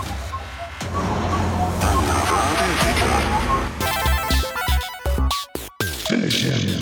Finish 6.07 6.74